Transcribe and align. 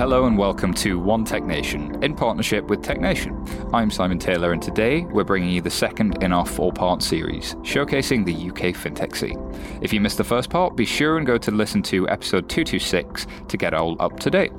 Hello 0.00 0.24
and 0.24 0.38
welcome 0.38 0.72
to 0.72 0.98
One 0.98 1.26
Tech 1.26 1.44
Nation 1.44 2.02
in 2.02 2.16
partnership 2.16 2.64
with 2.70 2.82
Tech 2.82 3.02
Nation. 3.02 3.36
I'm 3.70 3.90
Simon 3.90 4.18
Taylor, 4.18 4.54
and 4.54 4.62
today 4.62 5.02
we're 5.02 5.24
bringing 5.24 5.50
you 5.50 5.60
the 5.60 5.68
second 5.68 6.22
in 6.22 6.32
our 6.32 6.46
four 6.46 6.72
part 6.72 7.02
series 7.02 7.54
showcasing 7.56 8.24
the 8.24 8.32
UK 8.32 8.74
fintech 8.74 9.14
scene. 9.14 9.38
If 9.82 9.92
you 9.92 10.00
missed 10.00 10.16
the 10.16 10.24
first 10.24 10.48
part, 10.48 10.74
be 10.74 10.86
sure 10.86 11.18
and 11.18 11.26
go 11.26 11.36
to 11.36 11.50
listen 11.50 11.82
to 11.82 12.08
episode 12.08 12.48
226 12.48 13.26
to 13.46 13.56
get 13.58 13.74
all 13.74 14.00
up 14.00 14.18
to 14.20 14.30
date. 14.30 14.52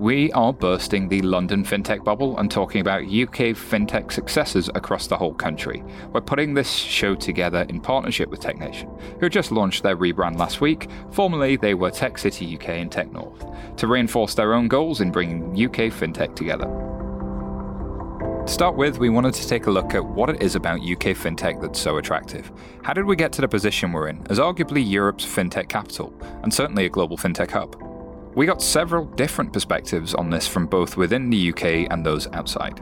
We 0.00 0.32
are 0.32 0.54
bursting 0.54 1.10
the 1.10 1.20
London 1.20 1.62
fintech 1.62 2.02
bubble 2.02 2.38
and 2.38 2.50
talking 2.50 2.80
about 2.80 3.02
UK 3.02 3.52
fintech 3.52 4.10
successes 4.10 4.70
across 4.74 5.06
the 5.06 5.16
whole 5.18 5.34
country. 5.34 5.84
We're 6.10 6.22
putting 6.22 6.54
this 6.54 6.72
show 6.72 7.14
together 7.14 7.66
in 7.68 7.82
partnership 7.82 8.30
with 8.30 8.40
TechNation, 8.40 9.20
who 9.20 9.28
just 9.28 9.52
launched 9.52 9.82
their 9.82 9.98
rebrand 9.98 10.38
last 10.38 10.62
week. 10.62 10.88
Formerly, 11.10 11.56
they 11.56 11.74
were 11.74 11.90
Tech 11.90 12.16
City 12.16 12.56
UK 12.56 12.70
and 12.70 12.90
Tech 12.90 13.12
North, 13.12 13.44
to 13.76 13.86
reinforce 13.86 14.32
their 14.32 14.54
own 14.54 14.68
goals 14.68 15.02
in 15.02 15.10
bringing 15.12 15.52
UK 15.52 15.92
fintech 15.92 16.34
together. 16.34 16.64
To 18.46 18.50
start 18.50 18.76
with, 18.76 18.98
we 18.98 19.10
wanted 19.10 19.34
to 19.34 19.46
take 19.46 19.66
a 19.66 19.70
look 19.70 19.94
at 19.94 20.02
what 20.02 20.30
it 20.30 20.42
is 20.42 20.54
about 20.54 20.80
UK 20.80 21.12
fintech 21.14 21.60
that's 21.60 21.78
so 21.78 21.98
attractive. 21.98 22.50
How 22.82 22.94
did 22.94 23.04
we 23.04 23.16
get 23.16 23.32
to 23.32 23.42
the 23.42 23.48
position 23.48 23.92
we're 23.92 24.08
in 24.08 24.26
as 24.30 24.38
arguably 24.38 24.82
Europe's 24.82 25.26
fintech 25.26 25.68
capital, 25.68 26.10
and 26.42 26.54
certainly 26.54 26.86
a 26.86 26.88
global 26.88 27.18
fintech 27.18 27.50
hub? 27.50 27.89
We 28.34 28.46
got 28.46 28.62
several 28.62 29.06
different 29.06 29.52
perspectives 29.52 30.14
on 30.14 30.30
this 30.30 30.46
from 30.46 30.66
both 30.66 30.96
within 30.96 31.30
the 31.30 31.50
UK 31.50 31.90
and 31.90 32.06
those 32.06 32.28
outside. 32.28 32.80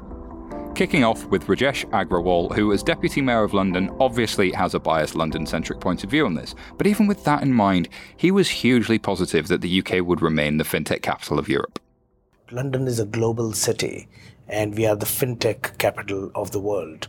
Kicking 0.75 1.05
off 1.05 1.25
with 1.27 1.47
Rajesh 1.47 1.89
Agrawal, 1.91 2.55
who, 2.55 2.71
as 2.73 2.83
Deputy 2.83 3.23
Mayor 3.23 3.45
of 3.45 3.55
London, 3.55 3.91
obviously 3.99 4.53
has 4.53 4.75
a 4.75 4.79
biased 4.79 5.15
London 5.15 5.47
centric 5.47 5.81
point 5.81 6.05
of 6.05 6.11
view 6.11 6.27
on 6.27 6.35
this. 6.35 6.55
But 6.77 6.87
even 6.87 7.07
with 7.07 7.25
that 7.25 7.43
in 7.43 7.53
mind, 7.53 7.89
he 8.17 8.31
was 8.31 8.49
hugely 8.49 8.99
positive 8.99 9.49
that 9.49 9.63
the 9.63 9.81
UK 9.81 10.07
would 10.07 10.21
remain 10.21 10.59
the 10.59 10.65
fintech 10.65 11.01
capital 11.01 11.39
of 11.39 11.49
Europe. 11.49 11.81
London 12.51 12.87
is 12.87 13.01
a 13.01 13.07
global 13.07 13.53
city, 13.55 14.07
and 14.49 14.77
we 14.77 14.87
are 14.87 14.97
the 14.97 15.07
fintech 15.07 15.79
capital 15.79 16.31
of 16.35 16.51
the 16.53 16.61
world 16.61 17.09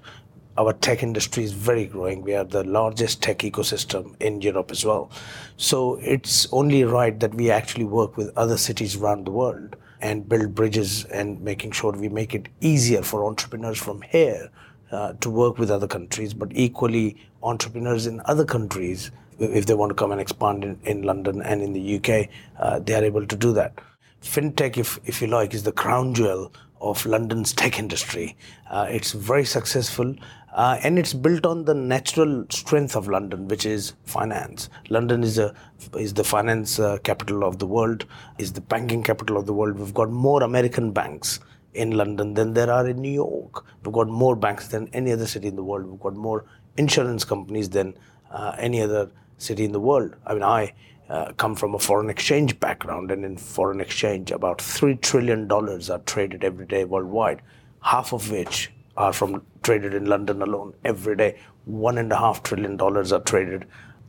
our 0.60 0.74
tech 0.74 1.02
industry 1.04 1.46
is 1.46 1.54
very 1.54 1.86
growing. 1.86 2.22
We 2.22 2.36
are 2.36 2.44
the 2.44 2.66
largest 2.66 3.24
tech 3.24 3.40
ecosystem 3.40 4.14
in 4.20 4.42
Europe 4.42 4.72
as 4.72 4.84
well. 4.84 5.10
So 5.56 5.96
it's 6.02 6.52
only 6.52 6.84
right 6.84 7.18
that 7.22 7.34
we 7.34 7.50
actually 7.50 7.86
work 7.86 8.18
with 8.18 8.38
other 8.38 8.58
cities 8.58 8.98
around 8.98 9.26
the 9.26 9.32
world 9.32 9.78
and 10.02 10.28
build 10.28 10.54
bridges 10.54 11.06
and 11.06 11.40
making 11.40 11.72
sure 11.72 11.94
we 11.94 12.10
make 12.10 12.36
it 12.36 12.50
easier 12.60 13.02
for 13.02 13.26
entrepreneurs 13.26 13.78
from 13.78 14.02
here 14.02 14.50
uh, 14.92 15.14
to 15.22 15.30
work 15.30 15.58
with 15.58 15.72
other 15.72 15.88
countries, 15.88 16.34
but 16.34 16.50
equally 16.52 17.16
entrepreneurs 17.42 18.06
in 18.06 18.22
other 18.26 18.44
countries, 18.44 19.12
if 19.40 19.66
they 19.66 19.74
want 19.74 19.92
to 19.92 19.96
come 19.96 20.12
and 20.12 20.20
expand 20.20 20.66
in, 20.66 20.78
in 20.84 21.04
London 21.04 21.42
and 21.42 21.62
in 21.62 21.72
the 21.72 21.96
UK, 21.96 22.28
uh, 22.60 22.80
they 22.80 22.96
are 22.96 23.04
able 23.04 23.26
to 23.26 23.36
do 23.38 23.54
that. 23.54 23.80
Fintech, 24.22 24.78
if, 24.78 25.00
if 25.06 25.22
you 25.22 25.28
like, 25.28 25.54
is 25.54 25.64
the 25.64 25.72
crown 25.72 26.14
jewel 26.14 26.52
of 26.82 27.06
London's 27.06 27.54
tech 27.54 27.80
industry. 27.80 28.36
Uh, 28.70 28.88
it's 28.90 29.12
very 29.12 29.46
successful. 29.46 30.16
Uh, 30.54 30.80
and 30.84 30.98
it's 30.98 31.14
built 31.14 31.46
on 31.46 31.66
the 31.66 31.74
natural 31.74 32.46
strength 32.50 32.96
of 32.96 33.08
London, 33.08 33.48
which 33.48 33.66
is 33.66 33.94
finance. 34.06 34.70
London 34.90 35.24
is 35.24 35.38
a 35.38 35.54
is 35.96 36.14
the 36.16 36.24
finance 36.24 36.80
uh, 36.80 36.98
capital 37.04 37.44
of 37.44 37.60
the 37.60 37.68
world, 37.68 38.06
is 38.40 38.54
the 38.54 38.62
banking 38.62 39.04
capital 39.04 39.38
of 39.38 39.46
the 39.46 39.54
world. 39.54 39.78
We've 39.78 39.94
got 39.94 40.10
more 40.10 40.42
American 40.42 40.92
banks 40.92 41.40
in 41.74 41.92
London 41.92 42.34
than 42.34 42.54
there 42.54 42.72
are 42.72 42.88
in 42.88 43.00
New 43.00 43.12
York. 43.12 43.64
We've 43.84 43.94
got 43.94 44.08
more 44.08 44.36
banks 44.36 44.68
than 44.70 44.90
any 44.92 45.12
other 45.12 45.28
city 45.28 45.48
in 45.48 45.56
the 45.56 45.64
world. 45.64 45.86
We've 45.86 46.00
got 46.00 46.16
more 46.16 46.46
insurance 46.78 47.24
companies 47.24 47.70
than 47.70 47.94
uh, 48.32 48.56
any 48.58 48.82
other 48.82 49.12
city 49.38 49.66
in 49.66 49.72
the 49.72 49.80
world. 49.80 50.16
I 50.26 50.34
mean, 50.34 50.44
I 50.44 50.74
uh, 51.10 51.32
come 51.34 51.56
from 51.56 51.76
a 51.76 51.80
foreign 51.80 52.10
exchange 52.10 52.60
background, 52.60 53.12
and 53.12 53.24
in 53.24 53.38
foreign 53.38 53.82
exchange, 53.82 54.32
about 54.32 54.62
three 54.62 54.96
trillion 54.96 55.48
dollars 55.48 55.90
are 55.90 56.00
traded 56.00 56.44
every 56.44 56.66
day 56.66 56.86
worldwide, 56.86 57.42
half 57.82 58.14
of 58.14 58.32
which 58.32 58.72
are 59.00 59.14
from 59.14 59.42
traded 59.64 59.94
in 59.94 60.06
London 60.06 60.42
alone 60.42 60.74
every 60.84 61.16
day. 61.16 61.40
One 61.66 61.98
and 61.98 62.12
a 62.12 62.18
half 62.18 62.44
trillion 62.44 62.78
dollars 62.78 63.12
are 63.12 63.22
traded 63.22 63.66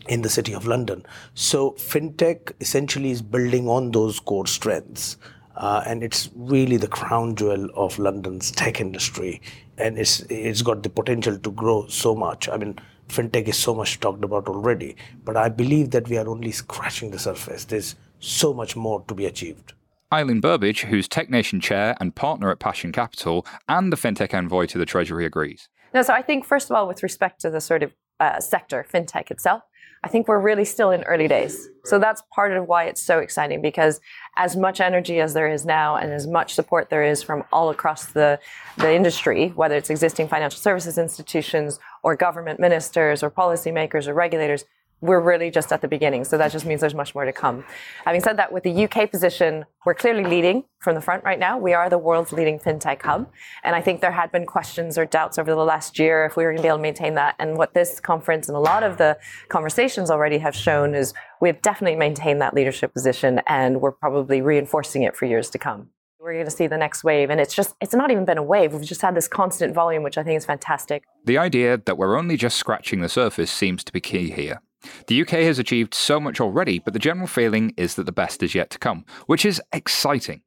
in 0.08 0.22
the 0.22 0.28
city 0.28 0.52
of 0.52 0.66
London. 0.66 1.06
So 1.34 1.72
fintech 1.72 2.52
essentially 2.60 3.10
is 3.10 3.22
building 3.22 3.68
on 3.68 3.92
those 3.92 4.18
core 4.18 4.46
strengths. 4.46 5.16
Uh, 5.56 5.82
and 5.86 6.02
it's 6.02 6.30
really 6.34 6.76
the 6.76 6.88
crown 6.88 7.36
jewel 7.36 7.68
of 7.74 7.98
London's 7.98 8.50
tech 8.50 8.80
industry, 8.80 9.42
and 9.76 9.98
it's 9.98 10.20
it's 10.30 10.62
got 10.62 10.82
the 10.82 10.88
potential 10.88 11.36
to 11.38 11.50
grow 11.50 11.86
so 11.88 12.14
much. 12.14 12.48
I 12.48 12.56
mean, 12.56 12.78
fintech 13.08 13.46
is 13.46 13.58
so 13.58 13.74
much 13.74 14.00
talked 14.00 14.24
about 14.24 14.48
already, 14.48 14.96
but 15.24 15.36
I 15.36 15.50
believe 15.50 15.90
that 15.90 16.08
we 16.08 16.16
are 16.16 16.28
only 16.28 16.52
scratching 16.52 17.10
the 17.10 17.18
surface. 17.18 17.66
There's 17.66 17.96
so 18.20 18.54
much 18.54 18.74
more 18.74 19.04
to 19.08 19.14
be 19.14 19.26
achieved. 19.26 19.74
Eileen 20.12 20.40
Burbidge, 20.40 20.86
who's 20.86 21.08
TechNation 21.08 21.62
chair 21.62 21.96
and 22.00 22.16
partner 22.16 22.50
at 22.50 22.58
Passion 22.58 22.90
Capital 22.90 23.46
and 23.68 23.92
the 23.92 23.96
fintech 23.96 24.34
envoy 24.34 24.66
to 24.66 24.76
the 24.76 24.84
Treasury, 24.84 25.24
agrees. 25.24 25.68
No, 25.94 26.02
so 26.02 26.12
I 26.12 26.20
think, 26.20 26.44
first 26.44 26.68
of 26.68 26.76
all, 26.76 26.88
with 26.88 27.04
respect 27.04 27.40
to 27.42 27.50
the 27.50 27.60
sort 27.60 27.84
of 27.84 27.92
uh, 28.18 28.40
sector, 28.40 28.84
fintech 28.92 29.30
itself, 29.30 29.62
I 30.02 30.08
think 30.08 30.26
we're 30.26 30.40
really 30.40 30.64
still 30.64 30.90
in 30.90 31.04
early 31.04 31.28
days. 31.28 31.68
So 31.84 31.98
that's 31.98 32.22
part 32.34 32.52
of 32.52 32.66
why 32.66 32.84
it's 32.84 33.02
so 33.02 33.18
exciting 33.18 33.62
because 33.62 34.00
as 34.36 34.56
much 34.56 34.80
energy 34.80 35.20
as 35.20 35.34
there 35.34 35.48
is 35.48 35.64
now 35.64 35.94
and 35.94 36.12
as 36.12 36.26
much 36.26 36.54
support 36.54 36.90
there 36.90 37.04
is 37.04 37.22
from 37.22 37.44
all 37.52 37.70
across 37.70 38.06
the, 38.06 38.40
the 38.78 38.92
industry, 38.92 39.48
whether 39.50 39.76
it's 39.76 39.90
existing 39.90 40.26
financial 40.26 40.58
services 40.58 40.96
institutions 40.96 41.78
or 42.02 42.16
government 42.16 42.58
ministers 42.58 43.22
or 43.22 43.30
policymakers 43.30 44.08
or 44.08 44.14
regulators, 44.14 44.64
we're 45.00 45.20
really 45.20 45.50
just 45.50 45.72
at 45.72 45.80
the 45.80 45.88
beginning. 45.88 46.24
So 46.24 46.36
that 46.38 46.52
just 46.52 46.66
means 46.66 46.80
there's 46.80 46.94
much 46.94 47.14
more 47.14 47.24
to 47.24 47.32
come. 47.32 47.64
Having 48.04 48.20
said 48.22 48.36
that, 48.36 48.52
with 48.52 48.64
the 48.64 48.84
UK 48.84 49.10
position, 49.10 49.64
we're 49.86 49.94
clearly 49.94 50.24
leading 50.24 50.64
from 50.78 50.94
the 50.94 51.00
front 51.00 51.24
right 51.24 51.38
now. 51.38 51.58
We 51.58 51.72
are 51.72 51.88
the 51.88 51.98
world's 51.98 52.32
leading 52.32 52.58
fintech 52.58 53.02
hub. 53.02 53.30
And 53.64 53.74
I 53.74 53.80
think 53.80 54.00
there 54.00 54.12
had 54.12 54.30
been 54.30 54.46
questions 54.46 54.98
or 54.98 55.06
doubts 55.06 55.38
over 55.38 55.50
the 55.50 55.56
last 55.56 55.98
year 55.98 56.26
if 56.26 56.36
we 56.36 56.44
were 56.44 56.50
going 56.50 56.58
to 56.58 56.62
be 56.62 56.68
able 56.68 56.78
to 56.78 56.82
maintain 56.82 57.14
that. 57.14 57.34
And 57.38 57.56
what 57.56 57.74
this 57.74 58.00
conference 58.00 58.48
and 58.48 58.56
a 58.56 58.60
lot 58.60 58.82
of 58.82 58.98
the 58.98 59.18
conversations 59.48 60.10
already 60.10 60.38
have 60.38 60.54
shown 60.54 60.94
is 60.94 61.14
we've 61.40 61.60
definitely 61.62 61.96
maintained 61.96 62.40
that 62.42 62.54
leadership 62.54 62.92
position 62.92 63.40
and 63.46 63.80
we're 63.80 63.92
probably 63.92 64.42
reinforcing 64.42 65.02
it 65.02 65.16
for 65.16 65.26
years 65.26 65.50
to 65.50 65.58
come 65.58 65.88
we're 66.20 66.34
going 66.34 66.44
to 66.44 66.50
see 66.50 66.66
the 66.66 66.76
next 66.76 67.02
wave. 67.02 67.30
And 67.30 67.40
it's 67.40 67.54
just, 67.54 67.74
it's 67.80 67.94
not 67.94 68.10
even 68.10 68.26
been 68.26 68.36
a 68.36 68.42
wave. 68.42 68.74
We've 68.74 68.84
just 68.84 69.00
had 69.00 69.14
this 69.14 69.26
constant 69.26 69.74
volume, 69.74 70.02
which 70.02 70.18
I 70.18 70.22
think 70.22 70.36
is 70.36 70.44
fantastic. 70.44 71.04
The 71.24 71.38
idea 71.38 71.78
that 71.78 71.96
we're 71.96 72.18
only 72.18 72.36
just 72.36 72.58
scratching 72.58 73.00
the 73.00 73.08
surface 73.08 73.50
seems 73.50 73.82
to 73.84 73.92
be 73.92 74.00
key 74.00 74.30
here. 74.30 74.60
The 75.06 75.20
UK 75.22 75.30
has 75.30 75.58
achieved 75.58 75.94
so 75.94 76.20
much 76.20 76.40
already, 76.40 76.78
but 76.78 76.92
the 76.92 76.98
general 76.98 77.26
feeling 77.26 77.74
is 77.76 77.94
that 77.94 78.06
the 78.06 78.12
best 78.12 78.42
is 78.42 78.54
yet 78.54 78.70
to 78.70 78.78
come, 78.78 79.04
which 79.26 79.44
is 79.44 79.60
exciting. 79.72 80.42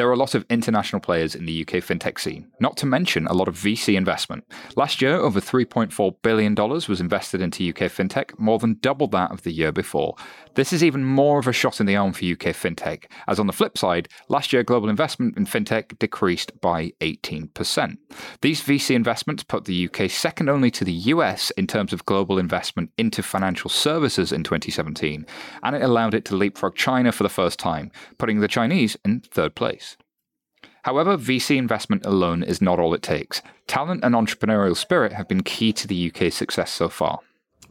There 0.00 0.08
are 0.08 0.12
a 0.12 0.16
lot 0.16 0.34
of 0.34 0.46
international 0.48 1.00
players 1.00 1.34
in 1.34 1.44
the 1.44 1.60
UK 1.60 1.84
fintech 1.84 2.18
scene, 2.18 2.50
not 2.58 2.74
to 2.78 2.86
mention 2.86 3.26
a 3.26 3.34
lot 3.34 3.48
of 3.48 3.54
VC 3.54 3.96
investment. 3.96 4.50
Last 4.74 5.02
year, 5.02 5.16
over 5.16 5.42
$3.4 5.42 6.14
billion 6.22 6.54
was 6.54 7.02
invested 7.02 7.42
into 7.42 7.68
UK 7.68 7.92
fintech, 7.92 8.30
more 8.38 8.58
than 8.58 8.78
double 8.80 9.08
that 9.08 9.30
of 9.30 9.42
the 9.42 9.52
year 9.52 9.72
before. 9.72 10.14
This 10.54 10.72
is 10.72 10.82
even 10.82 11.04
more 11.04 11.38
of 11.38 11.46
a 11.46 11.52
shot 11.52 11.80
in 11.80 11.86
the 11.86 11.96
arm 11.96 12.14
for 12.14 12.24
UK 12.24 12.56
fintech, 12.56 13.10
as 13.28 13.38
on 13.38 13.46
the 13.46 13.52
flip 13.52 13.76
side, 13.76 14.08
last 14.28 14.54
year 14.54 14.62
global 14.62 14.88
investment 14.88 15.36
in 15.36 15.44
fintech 15.44 15.98
decreased 15.98 16.58
by 16.62 16.92
18%. 17.02 17.98
These 18.40 18.62
VC 18.62 18.94
investments 18.94 19.42
put 19.42 19.66
the 19.66 19.86
UK 19.86 20.10
second 20.10 20.48
only 20.48 20.70
to 20.70 20.84
the 20.84 20.92
US 20.92 21.50
in 21.58 21.66
terms 21.66 21.92
of 21.92 22.06
global 22.06 22.38
investment 22.38 22.90
into 22.96 23.22
financial 23.22 23.68
services 23.68 24.32
in 24.32 24.44
2017, 24.44 25.26
and 25.62 25.76
it 25.76 25.82
allowed 25.82 26.14
it 26.14 26.24
to 26.24 26.36
leapfrog 26.36 26.74
China 26.74 27.12
for 27.12 27.22
the 27.22 27.28
first 27.28 27.58
time, 27.58 27.90
putting 28.16 28.40
the 28.40 28.48
Chinese 28.48 28.96
in 29.04 29.20
third 29.20 29.54
place. 29.54 29.89
However, 30.82 31.16
VC 31.16 31.56
investment 31.56 32.06
alone 32.06 32.42
is 32.42 32.62
not 32.62 32.78
all 32.78 32.94
it 32.94 33.02
takes. 33.02 33.42
Talent 33.66 34.04
and 34.04 34.14
entrepreneurial 34.14 34.76
spirit 34.76 35.12
have 35.12 35.28
been 35.28 35.42
key 35.42 35.72
to 35.74 35.86
the 35.86 36.08
UK's 36.08 36.34
success 36.34 36.70
so 36.70 36.88
far. 36.88 37.20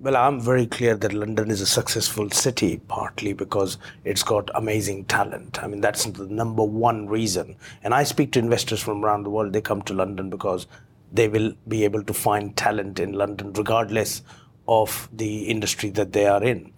Well, 0.02 0.16
I'm 0.16 0.40
very 0.40 0.66
clear 0.66 0.96
that 0.96 1.12
London 1.12 1.52
is 1.52 1.60
a 1.60 1.66
successful 1.66 2.30
city, 2.30 2.78
partly 2.88 3.34
because 3.34 3.78
it's 4.06 4.24
got 4.24 4.50
amazing 4.56 5.06
talent. 5.06 5.62
I 5.62 5.68
mean, 5.68 5.82
that's 5.82 6.06
the 6.06 6.26
number 6.28 6.64
one 6.64 7.08
reason. 7.10 7.58
And 7.84 7.94
I 7.94 8.04
speak 8.04 8.32
to 8.32 8.40
investors 8.40 8.80
from 8.80 9.04
around 9.04 9.24
the 9.24 9.30
world, 9.30 9.52
they 9.52 9.60
come 9.60 9.82
to 9.84 9.94
London 9.94 10.30
because 10.30 10.68
they 11.12 11.28
will 11.28 11.54
be 11.68 11.84
able 11.84 12.04
to 12.04 12.14
find 12.14 12.56
talent 12.56 12.98
in 13.00 13.12
London, 13.12 13.52
regardless 13.52 14.22
of 14.70 15.10
the 15.12 15.46
industry 15.48 15.90
that 15.90 16.14
they 16.14 16.28
are 16.28 16.44
in. 16.44 16.72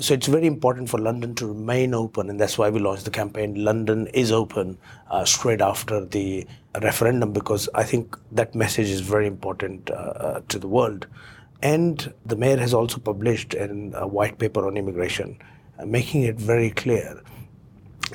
So 0.00 0.14
it's 0.14 0.26
very 0.26 0.46
important 0.46 0.88
for 0.88 0.98
London 0.98 1.34
to 1.36 1.46
remain 1.46 1.94
open, 1.94 2.30
and 2.30 2.40
that's 2.40 2.58
why 2.58 2.70
we 2.70 2.80
launched 2.80 3.04
the 3.04 3.10
campaign 3.10 3.64
London 3.64 4.06
is 4.08 4.32
Open 4.32 4.78
uh, 5.10 5.24
straight 5.24 5.60
after 5.60 6.04
the 6.04 6.46
referendum, 6.80 7.32
because 7.32 7.68
I 7.74 7.84
think 7.84 8.16
that 8.32 8.54
message 8.54 8.88
is 8.88 9.00
very 9.00 9.26
important 9.26 9.90
uh, 9.90 9.94
uh, 9.94 10.40
to 10.48 10.58
the 10.58 10.68
world. 10.68 11.06
And 11.62 12.12
the 12.26 12.36
mayor 12.36 12.56
has 12.58 12.74
also 12.74 12.98
published 12.98 13.54
a 13.54 14.06
white 14.06 14.38
paper 14.38 14.66
on 14.66 14.76
immigration, 14.76 15.38
uh, 15.78 15.86
making 15.86 16.22
it 16.22 16.36
very 16.36 16.70
clear 16.70 17.22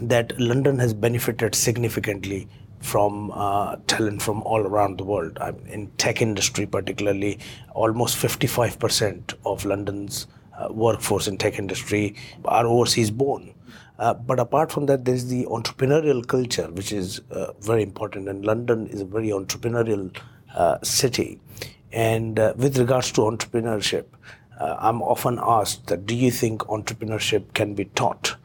that 0.02 0.40
London 0.40 0.80
has 0.80 0.94
benefited 0.94 1.56
significantly 1.56 2.48
from 2.80 3.32
uh, 3.32 3.76
talent 3.88 4.22
from 4.22 4.44
all 4.44 4.62
around 4.62 4.98
the 4.98 5.04
world. 5.04 5.38
I 5.42 5.52
mean, 5.52 5.68
in 5.68 5.88
tech 5.98 6.22
industry, 6.22 6.66
particularly, 6.66 7.40
almost 7.74 8.18
55% 8.18 9.34
of 9.46 9.66
London's 9.66 10.28
uh, 10.58 10.68
workforce 10.72 11.28
in 11.28 11.38
tech 11.38 11.60
industry 11.60 12.16
are 12.46 12.66
overseas 12.66 13.12
born. 13.12 13.54
Uh, 14.00 14.14
but 14.14 14.40
apart 14.40 14.72
from 14.72 14.86
that, 14.86 15.06
there 15.06 15.16
is 15.16 15.28
the 15.28 15.46
entrepreneurial 15.46 16.26
culture, 16.26 16.70
which 16.72 16.92
is 16.92 17.22
uh, 17.32 17.52
very 17.62 17.84
important. 17.84 18.28
And 18.28 18.46
London 18.46 18.88
is 18.88 19.02
a 19.02 19.06
very 19.06 19.30
entrepreneurial 19.30 20.16
uh, 20.56 20.78
city. 20.84 21.40
And 21.92 22.40
uh, 22.40 22.54
with 22.56 22.78
regards 22.78 23.12
to 23.14 23.22
entrepreneurship, 23.22 24.06
I'm 24.60 25.04
often 25.04 25.40
asked 25.40 25.86
that 25.88 26.08
do 26.08 26.16
you 26.16 26.32
think 26.32 26.62
entrepreneurship 26.62 27.54
can 27.54 27.76
be 27.76 27.86
taught 27.86 28.36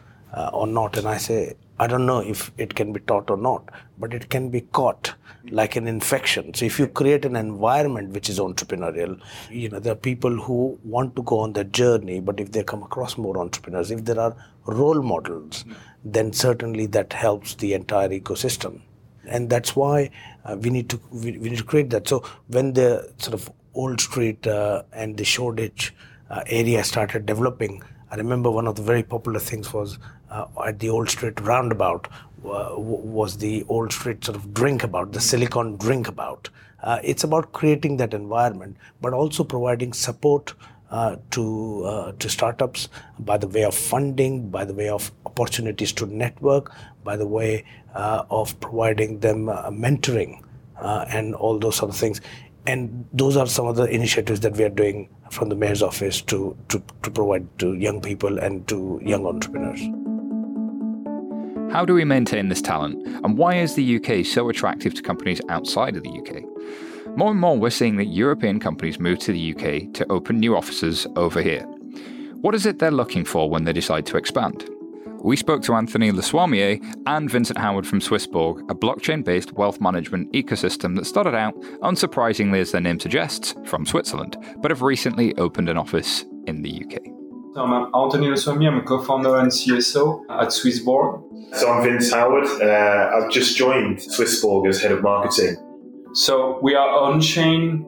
or 0.53 0.67
not? 0.67 0.99
And 0.99 1.09
I 1.09 1.17
say, 1.17 1.55
I 1.79 1.87
don't 1.87 2.07
know 2.07 2.21
if 2.21 2.53
it 2.59 2.75
can 2.75 2.93
be 2.93 3.01
taught 3.01 3.31
or 3.31 3.37
not, 3.37 3.69
but 3.99 4.15
it 4.15 4.29
can 4.29 4.51
be 4.51 4.61
caught 4.61 5.15
like 5.51 5.75
an 5.77 5.89
infection. 5.89 6.55
So 6.55 6.65
if 6.65 6.79
you 6.79 6.87
create 6.87 7.25
an 7.25 7.35
environment 7.35 8.11
which 8.11 8.29
is 8.29 8.39
entrepreneurial, 8.39 9.21
you 9.51 9.69
know, 9.69 9.81
there 9.81 9.93
are 9.93 9.97
people 9.97 10.31
who 10.31 10.79
want 10.85 11.17
to 11.17 11.23
go 11.23 11.41
on 11.41 11.55
that 11.55 11.73
journey, 11.73 12.21
but 12.21 12.39
if 12.39 12.53
they 12.53 12.63
come 12.63 12.83
across 12.83 13.17
more 13.17 13.39
entrepreneurs, 13.39 13.91
if 13.91 14.05
there 14.05 14.21
are 14.21 14.37
role 14.67 15.03
models, 15.03 15.65
then 16.05 16.33
certainly 16.33 16.87
that 16.87 17.13
helps 17.13 17.55
the 17.57 17.75
entire 17.75 18.09
ecosystem. 18.09 18.81
And 19.27 19.49
that's 19.49 19.75
why 19.77 20.11
uh, 20.45 20.57
we 20.61 20.71
need 20.71 20.89
to 20.91 21.01
we, 21.11 21.39
we, 21.39 21.51
need 21.51 21.59
to 21.59 21.65
create 21.65 21.91
that. 21.91 22.09
So 22.09 22.25
when 22.49 22.73
the 22.73 23.13
sort 23.19 23.35
of 23.35 23.51
Old 23.75 24.01
Street 24.01 24.47
uh, 24.47 24.83
and 24.93 25.17
the 25.17 25.25
Shoreditch 25.25 25.95
uh, 26.29 26.43
area 26.47 26.83
started 26.83 27.25
developing, 27.27 27.83
I 28.11 28.17
remember 28.17 28.51
one 28.51 28.67
of 28.67 28.75
the 28.75 28.83
very 28.83 29.03
popular 29.03 29.39
things 29.39 29.73
was 29.73 29.99
at 30.65 30.79
the 30.79 30.91
Old 30.91 31.11
Street 31.11 31.41
roundabout 31.41 32.09
uh, 32.45 32.75
was 32.77 33.37
the 33.39 33.65
Old 33.69 33.93
Street 33.93 34.25
sort 34.25 34.37
of 34.37 34.53
drink 34.53 34.83
about, 34.83 35.13
the 35.13 35.21
Silicon 35.21 35.77
drink 35.77 36.09
about. 36.09 36.49
Uh, 36.83 36.99
it's 37.05 37.23
about 37.23 37.53
creating 37.53 37.97
that 37.99 38.13
environment, 38.13 38.77
but 39.01 39.13
also 39.13 39.45
providing 39.45 39.93
support 39.93 40.55
uh, 40.91 41.17
to 41.31 41.85
uh, 41.87 42.13
to 42.19 42.29
startups 42.29 42.89
by 43.21 43.39
the 43.39 43.47
way 43.49 43.65
of 43.65 43.75
funding, 43.75 44.51
by 44.51 44.65
the 44.65 44.75
way 44.75 44.89
of 44.89 45.11
opportunities 45.25 45.93
to 45.93 46.05
network, 46.07 46.73
by 47.05 47.17
the 47.17 47.27
way 47.27 47.65
uh, 47.95 48.25
of 48.31 48.59
providing 48.61 49.21
them 49.21 49.49
uh, 49.49 49.71
mentoring, 49.71 50.43
and 50.79 51.35
all 51.35 51.59
those 51.59 51.77
sort 51.77 51.91
of 51.91 51.97
things. 51.97 52.21
And 52.67 53.07
those 53.13 53.37
are 53.37 53.47
some 53.47 53.67
of 53.67 53.77
the 53.77 53.85
initiatives 53.85 54.41
that 54.41 54.53
we 54.53 54.65
are 54.65 54.69
doing 54.69 55.09
from 55.31 55.49
the 55.49 55.57
mayor's 55.57 55.83
office 55.83 56.21
to, 56.23 56.57
to, 56.69 56.83
to 57.03 57.11
provide 57.11 57.47
to 57.61 57.75
young 57.75 58.01
people 58.01 58.39
and 58.39 58.69
to 58.69 59.01
young 59.03 59.27
entrepreneurs. 59.27 60.02
How 61.73 61.87
do 61.87 61.95
we 61.95 62.05
maintain 62.05 62.51
this 62.51 62.61
talent? 62.61 63.07
And 63.25 63.39
why 63.39 63.55
is 63.55 63.75
the 63.75 63.97
UK 63.97 64.27
so 64.27 64.51
attractive 64.51 64.93
to 64.93 65.01
companies 65.01 65.41
outside 65.49 65.97
of 65.97 66.03
the 66.03 66.11
UK? 66.11 67.17
More 67.17 67.31
and 67.31 67.41
more, 67.41 67.57
we're 67.57 67.71
seeing 67.71 67.97
that 67.97 68.13
European 68.13 68.61
companies 68.61 69.01
move 69.01 69.19
to 69.21 69.33
the 69.33 69.55
UK 69.55 69.91
to 69.95 70.13
open 70.13 70.39
new 70.39 70.55
offices 70.55 71.07
over 71.17 71.41
here. 71.41 71.63
What 72.43 72.55
is 72.55 72.67
it 72.67 72.79
they're 72.79 72.91
looking 72.91 73.25
for 73.25 73.49
when 73.49 73.65
they 73.65 73.73
decide 73.73 74.05
to 74.07 74.19
expand? 74.19 74.69
We 75.23 75.35
spoke 75.35 75.63
to 75.63 75.75
Anthony 75.75 76.13
Lesoismier 76.13 76.79
and 77.07 77.31
Vincent 77.31 77.59
Howard 77.59 77.87
from 77.87 78.01
Swissborg, 78.01 78.71
a 78.71 78.75
blockchain 78.75 79.25
based 79.25 79.55
wealth 79.55 79.81
management 79.81 80.31
ecosystem 80.35 80.95
that 80.97 81.07
started 81.07 81.35
out, 81.35 81.55
unsurprisingly 81.81 82.61
as 82.61 82.73
their 82.73 82.83
name 82.83 83.01
suggests, 83.01 83.55
from 83.65 83.87
Switzerland, 83.87 84.37
but 84.59 84.71
have 84.71 84.83
recently 84.83 85.35
opened 85.39 85.71
an 85.71 85.79
office 85.79 86.27
in 86.47 86.61
the 86.61 86.85
UK. 86.85 87.22
I'm 87.55 87.95
Anthony 87.95 88.29
Lesoismier, 88.29 88.69
I'm 88.69 88.79
a 88.79 88.83
co 88.83 89.03
founder 89.03 89.37
and 89.37 89.51
CSO 89.51 90.25
at 90.31 90.49
Swissborg. 90.49 91.23
So 91.55 91.71
I'm 91.71 91.83
Vince 91.83 92.11
Howard. 92.11 92.47
Uh, 92.47 93.11
I've 93.15 93.31
just 93.31 93.59
joined 93.59 93.99
Swissborg 93.99 94.69
as 94.69 94.81
head 94.81 94.91
of 94.91 95.03
marketing. 95.03 95.57
So 96.15 96.59
we 96.63 96.75
are 96.75 96.89
on-chain 96.89 97.85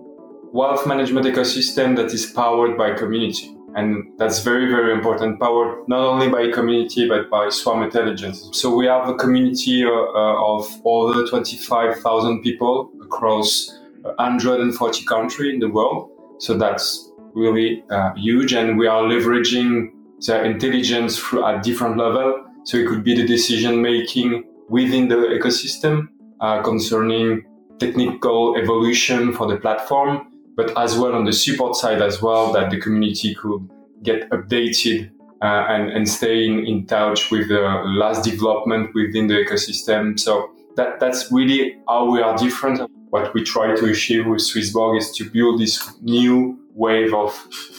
wealth 0.53 0.87
management 0.87 1.25
ecosystem 1.25 1.97
that 1.97 2.13
is 2.13 2.27
powered 2.27 2.77
by 2.77 2.93
community. 2.93 3.57
And 3.75 4.13
that's 4.19 4.41
very, 4.41 4.67
very 4.67 4.93
important. 4.93 5.41
Powered 5.41 5.89
not 5.89 6.01
only 6.01 6.29
by 6.29 6.51
community, 6.51 7.09
but 7.09 7.31
by 7.31 7.49
Swarm 7.49 7.83
Intelligence. 7.83 8.51
So 8.53 8.75
we 8.75 8.85
have 8.85 9.09
a 9.09 9.15
community 9.15 9.83
uh, 9.85 9.89
uh 9.89 10.57
of 10.57 10.69
over 10.85 11.27
25,000 11.27 12.43
people 12.43 12.93
across 13.03 13.79
140 14.03 15.05
countries 15.07 15.55
in 15.55 15.61
the 15.61 15.71
world. 15.71 16.11
So 16.39 16.59
that's 16.59 17.11
really 17.35 17.85
uh, 17.91 18.15
huge. 18.15 18.53
And 18.53 18.79
we 18.79 18.87
are 18.87 19.03
leveraging 19.03 19.91
the 20.27 20.45
intelligence 20.45 21.19
through, 21.19 21.45
at 21.45 21.63
different 21.63 21.97
level 21.97 22.45
so 22.65 22.79
it 22.79 22.89
could 22.89 23.05
be 23.05 23.15
the 23.15 23.27
decision 23.27 23.83
making 23.83 24.45
within 24.69 25.09
the 25.09 25.17
ecosystem 25.17 26.09
uh, 26.41 26.63
concerning 26.63 27.45
technical 27.79 28.57
evolution 28.57 29.33
for 29.33 29.47
the 29.47 29.57
platform, 29.57 30.27
but 30.57 30.77
as 30.79 30.97
well 30.97 31.15
on 31.15 31.25
the 31.25 31.33
support 31.33 31.77
side 31.77 32.01
as 32.01 32.23
well 32.23 32.53
that 32.53 32.71
the 32.71 32.81
community 32.81 33.35
could 33.35 33.69
get 34.03 34.29
updated 34.31 35.11
uh, 35.43 35.67
and, 35.69 35.91
and 35.91 36.09
stay 36.09 36.47
in, 36.47 36.61
in 36.67 36.87
touch 36.87 37.31
with 37.31 37.49
the 37.49 37.61
last 37.85 38.25
development 38.25 38.95
within 38.95 39.27
the 39.27 39.35
ecosystem. 39.35 40.19
So 40.19 40.51
that, 40.77 41.01
that's 41.01 41.31
really 41.31 41.77
how 41.87 42.11
we 42.11 42.23
are 42.23 42.37
different. 42.39 42.81
What 43.11 43.35
we 43.35 43.43
try 43.43 43.75
to 43.77 43.87
achieve 43.87 44.27
with 44.27 44.41
Swissborg 44.41 44.99
is 44.99 45.13
to 45.13 45.29
build 45.29 45.61
this 45.61 46.01
new 46.01 46.59
wave 46.75 47.15
of 47.15 47.31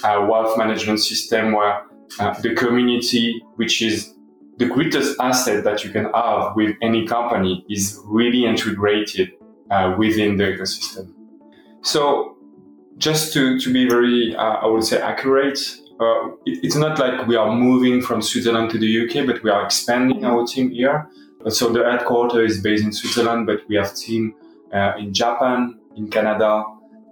uh, 0.04 0.26
wealth 0.30 0.58
management 0.58 1.00
system 1.00 1.52
where 1.52 1.84
uh, 2.20 2.34
the 2.42 2.56
community, 2.56 3.42
which 3.56 3.82
is 3.82 4.16
the 4.58 4.66
greatest 4.66 5.20
asset 5.20 5.64
that 5.64 5.84
you 5.84 5.92
can 5.92 6.06
have 6.14 6.56
with 6.56 6.76
any 6.82 7.06
company 7.06 7.66
is 7.70 8.00
really 8.06 8.46
integrated 8.46 9.32
uh, 9.70 9.96
within 9.98 10.38
the 10.38 10.44
ecosystem. 10.46 11.12
So, 11.82 12.38
just 12.98 13.34
to, 13.34 13.60
to 13.60 13.74
be 13.74 13.88
very, 13.88 14.36
uh, 14.36 14.42
I 14.42 14.68
would 14.68 14.86
say, 14.86 15.02
accurate, 15.02 15.60
uh, 16.00 16.28
it, 16.46 16.64
it's 16.64 16.76
not 16.76 16.98
like 17.00 17.28
we 17.28 17.36
are 17.36 17.54
moving 17.54 18.02
from 18.02 18.22
Switzerland 18.22 18.72
to 18.72 18.78
the 18.80 19.06
UK, 19.06 19.26
but 19.26 19.44
we 19.44 19.50
are 19.50 19.66
expanding 19.66 20.24
our 20.24 20.46
team 20.48 20.72
here. 20.72 21.10
So, 21.50 21.70
the 21.70 21.84
headquarters 21.84 22.54
is 22.54 22.62
based 22.62 22.86
in 22.86 22.94
Switzerland, 22.94 23.46
but 23.46 23.60
we 23.68 23.76
have 23.76 23.94
team 23.94 24.36
uh, 24.74 24.94
in 24.98 25.14
Japan, 25.14 25.80
in 25.98 26.10
Canada. 26.10 26.64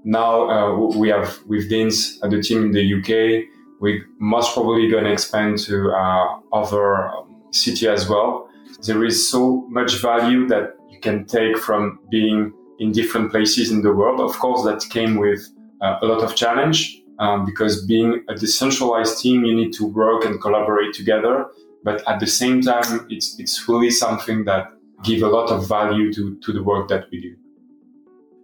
Now 0.03 0.50
uh, 0.50 0.97
we 0.97 1.09
have 1.09 1.39
with 1.47 1.69
Dins 1.69 2.19
the 2.19 2.41
team 2.41 2.63
in 2.65 2.71
the 2.71 3.00
UK. 3.00 3.45
We're 3.79 4.05
most 4.19 4.53
probably 4.53 4.89
going 4.89 5.05
to 5.05 5.11
expand 5.11 5.59
to 5.59 5.91
uh, 5.91 6.39
other 6.51 7.09
um, 7.09 7.41
city 7.51 7.88
as 7.88 8.07
well. 8.09 8.50
There 8.85 9.03
is 9.05 9.29
so 9.29 9.65
much 9.69 10.01
value 10.01 10.47
that 10.47 10.75
you 10.89 11.00
can 11.00 11.25
take 11.25 11.57
from 11.57 12.00
being 12.09 12.53
in 12.79 12.91
different 12.91 13.31
places 13.31 13.71
in 13.71 13.81
the 13.81 13.94
world. 13.94 14.19
Of 14.19 14.38
course, 14.39 14.63
that 14.63 14.89
came 14.89 15.17
with 15.17 15.41
uh, 15.81 16.00
a 16.01 16.06
lot 16.06 16.21
of 16.23 16.35
challenge 16.35 17.01
um, 17.19 17.45
because 17.45 17.85
being 17.85 18.23
a 18.29 18.35
decentralized 18.35 19.21
team, 19.21 19.45
you 19.45 19.56
need 19.56 19.73
to 19.73 19.85
work 19.85 20.25
and 20.25 20.41
collaborate 20.41 20.94
together. 20.94 21.45
But 21.83 22.07
at 22.07 22.19
the 22.19 22.28
same 22.28 22.61
time, 22.61 23.07
it's 23.09 23.39
it's 23.39 23.68
really 23.68 23.92
something 23.92 24.45
that 24.45 24.68
give 25.04 25.21
a 25.21 25.28
lot 25.28 25.49
of 25.49 25.68
value 25.68 26.11
to, 26.13 26.37
to 26.39 26.54
the 26.54 26.63
work 26.63 26.87
that 26.87 27.06
we 27.11 27.21
do. 27.21 27.35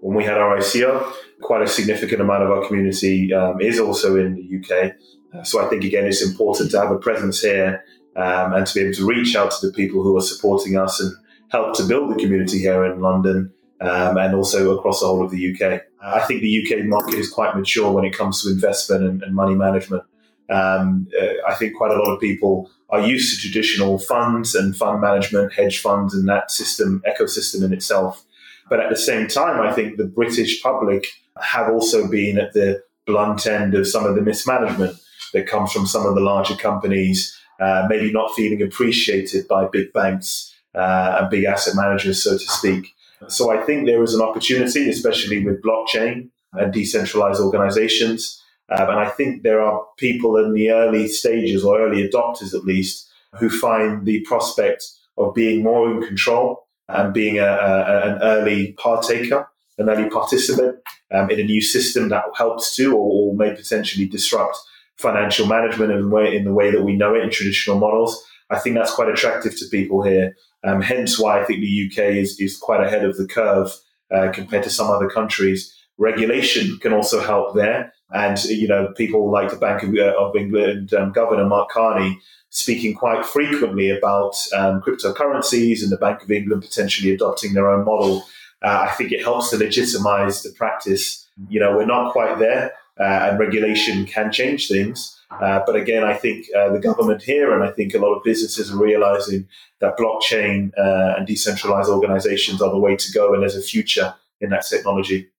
When 0.01 0.15
we 0.15 0.23
had 0.23 0.37
our 0.37 0.57
ICO, 0.57 1.13
quite 1.41 1.61
a 1.61 1.67
significant 1.67 2.21
amount 2.21 2.43
of 2.43 2.51
our 2.51 2.65
community 2.67 3.33
um, 3.33 3.59
is 3.61 3.79
also 3.79 4.15
in 4.15 4.35
the 4.35 4.59
UK. 4.59 5.45
So 5.45 5.63
I 5.63 5.69
think 5.69 5.83
again, 5.83 6.05
it's 6.05 6.25
important 6.25 6.71
to 6.71 6.79
have 6.79 6.91
a 6.91 6.97
presence 6.97 7.41
here 7.41 7.83
um, 8.15 8.53
and 8.53 8.65
to 8.65 8.73
be 8.73 8.81
able 8.81 8.93
to 8.93 9.05
reach 9.05 9.35
out 9.35 9.51
to 9.51 9.67
the 9.67 9.73
people 9.73 10.03
who 10.03 10.17
are 10.17 10.21
supporting 10.21 10.77
us 10.77 10.99
and 10.99 11.13
help 11.49 11.75
to 11.75 11.83
build 11.83 12.11
the 12.11 12.15
community 12.15 12.59
here 12.59 12.83
in 12.85 13.01
London 13.01 13.51
um, 13.81 14.17
and 14.17 14.35
also 14.35 14.77
across 14.77 14.99
the 14.99 15.07
whole 15.07 15.23
of 15.23 15.31
the 15.31 15.53
UK. 15.53 15.81
I 16.01 16.19
think 16.21 16.41
the 16.41 16.63
UK 16.63 16.85
market 16.85 17.15
is 17.15 17.29
quite 17.29 17.55
mature 17.55 17.91
when 17.91 18.05
it 18.05 18.17
comes 18.17 18.43
to 18.43 18.49
investment 18.49 19.03
and, 19.03 19.23
and 19.23 19.35
money 19.35 19.55
management. 19.55 20.03
Um, 20.49 21.07
uh, 21.19 21.47
I 21.47 21.53
think 21.53 21.75
quite 21.77 21.91
a 21.91 21.95
lot 21.95 22.11
of 22.11 22.19
people 22.19 22.71
are 22.89 23.01
used 23.01 23.35
to 23.35 23.41
traditional 23.41 23.99
funds 23.99 24.55
and 24.55 24.75
fund 24.75 24.99
management, 25.01 25.53
hedge 25.53 25.79
funds, 25.79 26.13
and 26.13 26.27
that 26.27 26.49
system 26.49 27.03
ecosystem 27.07 27.63
in 27.63 27.71
itself. 27.71 28.25
But 28.69 28.79
at 28.79 28.89
the 28.89 28.97
same 28.97 29.27
time, 29.27 29.59
I 29.59 29.73
think 29.73 29.97
the 29.97 30.05
British 30.05 30.61
public 30.61 31.07
have 31.41 31.69
also 31.69 32.07
been 32.07 32.37
at 32.37 32.53
the 32.53 32.81
blunt 33.05 33.47
end 33.47 33.73
of 33.73 33.87
some 33.87 34.05
of 34.05 34.15
the 34.15 34.21
mismanagement 34.21 34.97
that 35.33 35.47
comes 35.47 35.71
from 35.71 35.87
some 35.87 36.05
of 36.05 36.15
the 36.15 36.21
larger 36.21 36.55
companies 36.55 37.35
uh, 37.59 37.85
maybe 37.89 38.11
not 38.11 38.33
feeling 38.35 38.61
appreciated 38.61 39.47
by 39.47 39.67
big 39.67 39.91
banks 39.91 40.55
uh, 40.75 41.17
and 41.19 41.29
big 41.29 41.43
asset 41.43 41.75
managers, 41.75 42.23
so 42.23 42.33
to 42.37 42.39
speak. 42.39 42.93
So 43.27 43.51
I 43.51 43.61
think 43.63 43.85
there 43.85 44.01
is 44.01 44.13
an 44.13 44.21
opportunity, 44.21 44.89
especially 44.89 45.43
with 45.43 45.61
blockchain 45.61 46.29
and 46.53 46.71
decentralized 46.71 47.41
organizations. 47.41 48.41
Uh, 48.69 48.85
and 48.89 48.99
I 48.99 49.09
think 49.09 49.43
there 49.43 49.61
are 49.61 49.85
people 49.97 50.37
in 50.37 50.53
the 50.53 50.71
early 50.71 51.07
stages 51.09 51.65
or 51.65 51.81
early 51.81 52.07
adopters, 52.07 52.53
at 52.53 52.63
least, 52.63 53.09
who 53.39 53.49
find 53.49 54.05
the 54.05 54.21
prospect 54.21 54.85
of 55.17 55.35
being 55.35 55.61
more 55.63 55.91
in 55.91 56.01
control 56.01 56.68
and 56.89 57.13
being 57.13 57.39
a, 57.39 57.45
a, 57.45 58.01
an 58.09 58.19
early 58.21 58.73
partaker, 58.73 59.47
an 59.77 59.89
early 59.89 60.09
participant 60.09 60.77
um, 61.11 61.29
in 61.29 61.39
a 61.39 61.43
new 61.43 61.61
system 61.61 62.09
that 62.09 62.23
helps 62.35 62.75
to 62.75 62.93
or, 62.93 63.31
or 63.31 63.35
may 63.35 63.55
potentially 63.55 64.05
disrupt 64.05 64.57
financial 64.97 65.47
management 65.47 65.91
in 65.91 66.01
the 66.01 66.07
way 66.09 66.35
in 66.35 66.43
the 66.43 66.53
way 66.53 66.71
that 66.71 66.83
we 66.83 66.95
know 66.95 67.15
it 67.15 67.23
in 67.23 67.29
traditional 67.29 67.79
models. 67.79 68.21
I 68.49 68.59
think 68.59 68.75
that's 68.75 68.93
quite 68.93 69.09
attractive 69.09 69.57
to 69.57 69.65
people 69.69 70.03
here. 70.03 70.35
Um, 70.63 70.81
hence 70.81 71.17
why 71.17 71.39
I 71.39 71.45
think 71.45 71.61
the 71.61 71.89
UK 71.89 72.15
is, 72.15 72.37
is 72.39 72.57
quite 72.57 72.85
ahead 72.85 73.05
of 73.05 73.15
the 73.15 73.27
curve 73.27 73.71
uh, 74.11 74.29
compared 74.33 74.63
to 74.63 74.69
some 74.69 74.89
other 74.89 75.09
countries 75.09 75.73
regulation 75.99 76.77
can 76.79 76.93
also 76.93 77.21
help 77.21 77.53
there. 77.53 77.93
And, 78.11 78.43
you 78.45 78.67
know, 78.67 78.91
people 78.97 79.29
like 79.29 79.51
the 79.51 79.57
Bank 79.57 79.83
of, 79.83 79.93
uh, 79.93 80.15
of 80.17 80.35
England 80.35 80.93
um, 80.95 81.11
Governor 81.11 81.45
Mark 81.45 81.69
Carney 81.69 82.19
speaking 82.49 82.95
quite 82.95 83.25
frequently 83.25 83.89
about 83.89 84.35
um, 84.55 84.81
cryptocurrencies 84.81 85.83
and 85.83 85.91
the 85.91 85.97
Bank 85.97 86.23
of 86.23 86.31
England 86.31 86.63
potentially 86.63 87.13
adopting 87.13 87.53
their 87.53 87.69
own 87.69 87.85
model. 87.85 88.25
Uh, 88.61 88.87
I 88.89 88.91
think 88.91 89.11
it 89.11 89.23
helps 89.23 89.49
to 89.51 89.57
legitimize 89.57 90.43
the 90.43 90.51
practice. 90.51 91.27
You 91.47 91.59
know, 91.59 91.75
we're 91.75 91.85
not 91.85 92.11
quite 92.11 92.39
there, 92.39 92.73
uh, 92.99 93.29
and 93.29 93.39
regulation 93.39 94.05
can 94.05 94.31
change 94.31 94.67
things. 94.67 95.15
Uh, 95.31 95.61
but 95.65 95.75
again, 95.75 96.03
I 96.03 96.15
think 96.15 96.47
uh, 96.57 96.69
the 96.71 96.79
government 96.79 97.21
here 97.21 97.53
and 97.53 97.63
I 97.63 97.71
think 97.71 97.93
a 97.93 97.99
lot 97.99 98.15
of 98.15 98.23
businesses 98.23 98.71
are 98.71 98.77
realizing 98.77 99.47
that 99.79 99.97
blockchain 99.97 100.71
uh, 100.77 101.15
and 101.17 101.27
decentralized 101.27 101.89
organizations 101.89 102.61
are 102.61 102.71
the 102.71 102.79
way 102.79 102.95
to 102.95 103.11
go, 103.11 103.33
and 103.33 103.43
there's 103.43 103.55
a 103.55 103.61
future 103.61 104.15
in 104.41 104.49
that 104.49 104.65
technology. 104.67 105.29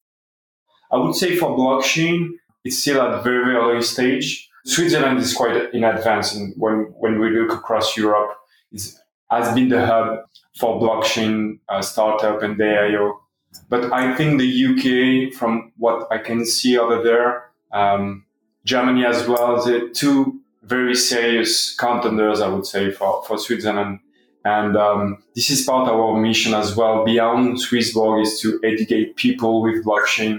I 0.93 0.97
would 0.97 1.14
say 1.14 1.37
for 1.37 1.57
blockchain, 1.57 2.31
it's 2.64 2.79
still 2.79 3.00
at 3.00 3.19
a 3.19 3.23
very, 3.23 3.45
very 3.45 3.57
early 3.57 3.83
stage. 3.83 4.50
Switzerland 4.64 5.19
is 5.19 5.35
quite 5.35 5.73
in 5.75 5.85
advance. 5.85 6.35
And 6.35 6.55
when, 6.57 6.93
when 6.99 7.19
we 7.19 7.31
look 7.31 7.52
across 7.52 7.97
Europe, 7.97 8.37
it 8.73 8.83
has 9.31 9.55
been 9.55 9.69
the 9.69 9.87
hub 9.87 10.21
for 10.59 10.81
blockchain 10.81 11.59
uh, 11.69 11.83
startup 11.83 12.43
and 12.43 12.59
DAO. 12.59 13.19
But 13.69 13.93
I 13.93 14.14
think 14.17 14.40
the 14.40 15.29
UK, 15.29 15.35
from 15.35 15.73
what 15.76 16.07
I 16.11 16.19
can 16.19 16.45
see 16.45 16.79
over 16.79 17.02
there, 17.02 17.50
um, 17.73 18.25
Germany 18.64 19.05
as 19.05 19.26
well, 19.26 19.64
the 19.64 19.90
two 19.95 20.40
very 20.62 20.95
serious 20.95 21.75
contenders, 21.75 22.40
I 22.40 22.49
would 22.49 22.67
say, 22.67 22.90
for, 22.90 23.25
for 23.25 23.38
Switzerland. 23.38 24.00
And 24.45 24.76
um, 24.76 25.23
this 25.35 25.50
is 25.50 25.64
part 25.64 25.88
of 25.88 25.99
our 25.99 26.19
mission 26.19 26.55
as 26.55 26.76
well. 26.76 27.05
Beyond 27.05 27.59
Swissborg 27.59 28.23
is 28.23 28.40
to 28.40 28.61
educate 28.64 29.17
people 29.17 29.62
with 29.62 29.85
blockchain 29.85 30.38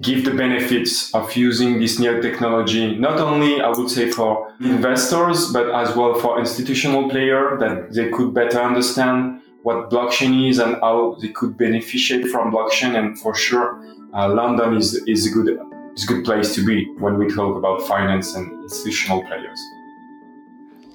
give 0.00 0.24
the 0.24 0.30
benefits 0.30 1.14
of 1.14 1.34
using 1.34 1.78
this 1.78 1.98
new 1.98 2.20
technology, 2.20 2.96
not 2.96 3.18
only, 3.18 3.60
I 3.60 3.68
would 3.68 3.90
say, 3.90 4.10
for 4.10 4.52
investors, 4.60 5.52
but 5.52 5.70
as 5.70 5.96
well 5.96 6.14
for 6.14 6.38
institutional 6.38 7.08
players 7.08 7.58
that 7.60 7.92
they 7.94 8.10
could 8.10 8.34
better 8.34 8.60
understand 8.60 9.40
what 9.62 9.90
blockchain 9.90 10.48
is 10.48 10.58
and 10.58 10.76
how 10.76 11.16
they 11.20 11.28
could 11.28 11.56
benefit 11.56 12.28
from 12.28 12.52
blockchain. 12.52 12.96
And 12.96 13.18
for 13.18 13.34
sure, 13.34 13.82
uh, 14.12 14.32
London 14.32 14.76
is, 14.76 14.94
is 15.06 15.26
a 15.26 15.30
good, 15.30 15.58
is 15.94 16.04
a 16.04 16.06
good 16.06 16.24
place 16.24 16.54
to 16.54 16.64
be 16.64 16.86
when 16.98 17.18
we 17.18 17.28
talk 17.34 17.56
about 17.56 17.82
finance 17.82 18.34
and 18.34 18.62
institutional 18.62 19.22
players. 19.22 19.60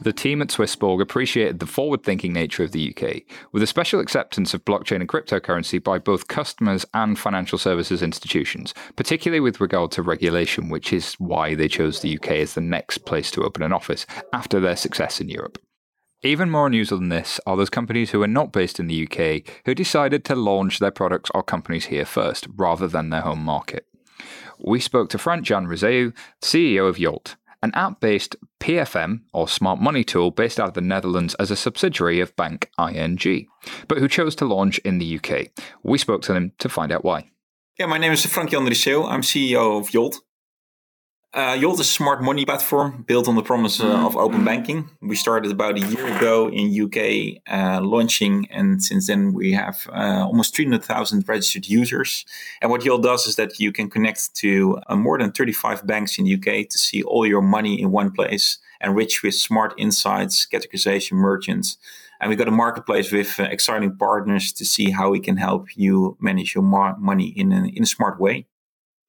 The 0.04 0.12
team 0.12 0.42
at 0.42 0.48
Swissborg 0.48 1.00
appreciated 1.00 1.60
the 1.60 1.68
forward 1.68 2.02
thinking 2.02 2.34
nature 2.34 2.64
of 2.64 2.72
the 2.72 2.90
UK, 2.90 3.22
with 3.52 3.62
a 3.62 3.68
special 3.68 4.00
acceptance 4.00 4.52
of 4.56 4.66
blockchain 4.66 4.96
and 4.96 5.08
cryptocurrency 5.08 5.82
by 5.82 6.00
both 6.00 6.28
customers 6.28 6.88
and 6.96 7.20
financial 7.20 7.60
services 7.60 8.02
institutions, 8.02 8.74
particularly 8.96 9.40
with 9.40 9.62
regard 9.62 9.92
to 9.92 10.02
regulation, 10.02 10.70
which 10.70 10.92
is 10.92 11.14
why 11.20 11.54
they 11.54 11.68
chose 11.68 12.02
the 12.02 12.18
UK 12.18 12.32
as 12.32 12.56
the 12.56 12.62
next 12.62 13.06
place 13.06 13.30
to 13.30 13.44
open 13.44 13.62
an 13.62 13.72
office 13.72 14.08
after 14.34 14.60
their 14.60 14.76
success 14.76 15.22
in 15.22 15.30
Europe. 15.30 15.60
Even 16.24 16.50
more 16.50 16.66
unusual 16.66 16.98
than 16.98 17.10
this 17.10 17.40
are 17.46 17.56
those 17.56 17.70
companies 17.70 18.10
who 18.10 18.24
are 18.24 18.28
not 18.28 18.52
based 18.52 18.80
in 18.80 18.88
the 18.88 19.08
UK 19.08 19.44
who 19.66 19.76
decided 19.76 20.26
to 20.26 20.36
launch 20.36 20.80
their 20.80 20.90
products 20.90 21.30
or 21.36 21.44
companies 21.44 21.86
here 21.86 22.06
first, 22.06 22.48
rather 22.56 22.88
than 22.88 23.12
their 23.12 23.22
home 23.22 23.44
market. 23.44 23.86
We 24.58 24.80
spoke 24.80 25.10
to 25.10 25.20
Frank 25.20 25.46
Jan 25.46 25.68
Risseeuw, 25.68 26.12
CEO 26.42 26.90
of 26.90 26.98
Yolt, 26.98 27.36
an 27.62 27.72
app 27.76 28.00
based 28.00 28.36
PFM 28.62 29.22
or 29.34 29.48
smart 29.48 29.82
money 29.82 30.04
tool 30.04 30.32
based 30.32 30.60
out 30.60 30.70
of 30.70 30.74
the 30.76 30.82
Netherlands 30.82 31.36
as 31.36 31.52
a 31.52 31.56
subsidiary 31.56 32.20
of 32.22 32.36
Bank 32.36 32.70
ING, 32.80 33.48
but 33.88 33.98
who 33.98 34.08
chose 34.08 34.36
to 34.36 34.46
launch 34.46 34.78
in 34.80 35.00
the 35.00 35.20
UK. 35.20 35.48
We 35.84 35.98
spoke 35.98 36.22
to 36.24 36.34
them 36.34 36.54
to 36.60 36.70
find 36.70 36.92
out 36.92 37.04
why. 37.04 37.32
Yeah, 37.80 37.88
my 37.88 37.98
name 37.98 38.14
is 38.14 38.26
Frank 38.26 38.52
Jan. 38.52 38.62
I'm 38.62 39.22
CEO 39.22 39.80
of 39.80 39.94
Yolt. 39.94 40.22
Uh, 41.34 41.56
Yolt 41.58 41.76
is 41.76 41.80
a 41.80 41.84
smart 41.86 42.22
money 42.22 42.44
platform 42.44 43.06
built 43.08 43.30
on 43.30 43.36
the 43.36 43.42
promise 43.42 43.80
uh, 43.80 44.06
of 44.06 44.18
open 44.18 44.44
banking. 44.44 44.90
We 45.02 45.16
started 45.16 45.50
about 45.50 45.78
a 45.78 45.80
year 45.80 46.06
ago 46.18 46.50
in 46.50 46.76
UK 46.78 47.42
uh, 47.50 47.80
launching, 47.82 48.48
and 48.52 48.84
since 48.84 49.08
then 49.08 49.32
we 49.32 49.54
have 49.54 49.88
uh, 49.94 50.26
almost 50.26 50.54
300,000 50.54 51.26
registered 51.30 51.70
users. 51.70 52.26
And 52.62 52.70
what 52.70 52.84
Yolt 52.84 53.04
does 53.04 53.28
is 53.28 53.38
that 53.38 53.62
you 53.62 53.72
can 53.72 53.90
connect 53.90 54.36
to 54.36 54.78
uh, 54.88 54.98
more 54.98 55.18
than 55.18 55.32
35 55.32 55.88
banks 55.88 56.20
in 56.20 56.26
the 56.26 56.36
UK 56.36 56.68
to 56.68 56.78
see 56.78 57.02
all 57.02 57.26
your 57.26 57.42
money 57.42 57.82
in 57.82 57.92
one 57.92 58.12
place, 58.12 58.58
enrich 58.82 59.24
with 59.24 59.34
smart 59.34 59.74
insights, 59.78 60.46
categorization, 60.46 61.14
merchants. 61.14 61.78
And 62.20 62.30
we 62.30 62.36
got 62.36 62.50
a 62.50 62.52
marketplace 62.52 63.10
with 63.10 63.40
uh, 63.40 63.44
exciting 63.44 63.96
partners 63.96 64.52
to 64.52 64.66
see 64.66 64.92
how 64.92 65.12
we 65.12 65.22
can 65.22 65.38
help 65.38 65.78
you 65.78 66.18
manage 66.20 66.54
your 66.54 66.64
money 67.00 67.28
in 67.38 67.54
a, 67.54 67.68
in 67.68 67.84
a 67.84 67.88
smart 67.88 68.20
way 68.20 68.48